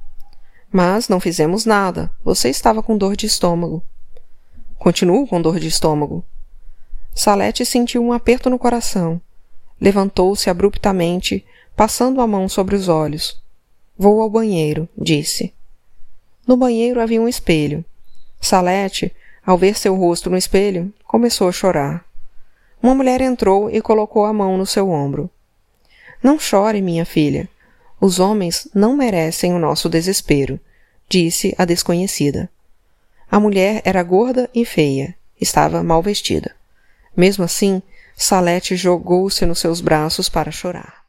Mas 0.70 1.08
não 1.08 1.18
fizemos 1.18 1.64
nada. 1.64 2.08
Você 2.22 2.48
estava 2.48 2.80
com 2.80 2.96
dor 2.96 3.16
de 3.16 3.26
estômago. 3.26 3.82
Continuo 4.78 5.26
com 5.26 5.40
dor 5.40 5.58
de 5.58 5.66
estômago. 5.66 6.24
Salete 7.14 7.64
sentiu 7.64 8.02
um 8.02 8.12
aperto 8.12 8.50
no 8.50 8.58
coração. 8.58 9.20
Levantou-se 9.80 10.48
abruptamente, 10.50 11.44
passando 11.74 12.20
a 12.20 12.26
mão 12.26 12.48
sobre 12.48 12.76
os 12.76 12.88
olhos. 12.88 13.42
Vou 13.98 14.20
ao 14.20 14.28
banheiro, 14.28 14.88
disse. 14.96 15.52
No 16.46 16.56
banheiro 16.56 17.00
havia 17.00 17.20
um 17.20 17.26
espelho. 17.26 17.84
Salete, 18.40 19.14
ao 19.44 19.56
ver 19.56 19.76
seu 19.76 19.96
rosto 19.96 20.28
no 20.28 20.36
espelho, 20.36 20.92
começou 21.04 21.48
a 21.48 21.52
chorar. 21.52 22.04
Uma 22.82 22.94
mulher 22.94 23.20
entrou 23.20 23.70
e 23.70 23.80
colocou 23.80 24.24
a 24.24 24.32
mão 24.32 24.58
no 24.58 24.66
seu 24.66 24.90
ombro. 24.90 25.30
Não 26.22 26.38
chore, 26.38 26.82
minha 26.82 27.04
filha. 27.04 27.48
Os 28.00 28.20
homens 28.20 28.68
não 28.74 28.96
merecem 28.96 29.54
o 29.54 29.58
nosso 29.58 29.88
desespero, 29.88 30.60
disse 31.08 31.54
a 31.56 31.64
desconhecida. 31.64 32.50
A 33.30 33.40
mulher 33.40 33.82
era 33.84 34.02
gorda 34.02 34.48
e 34.54 34.64
feia, 34.64 35.14
estava 35.40 35.82
mal 35.82 36.02
vestida. 36.02 36.54
Mesmo 37.16 37.44
assim, 37.44 37.82
Salete 38.16 38.76
jogou-se 38.76 39.44
nos 39.44 39.58
seus 39.58 39.80
braços 39.80 40.28
para 40.28 40.50
chorar. 40.50 41.05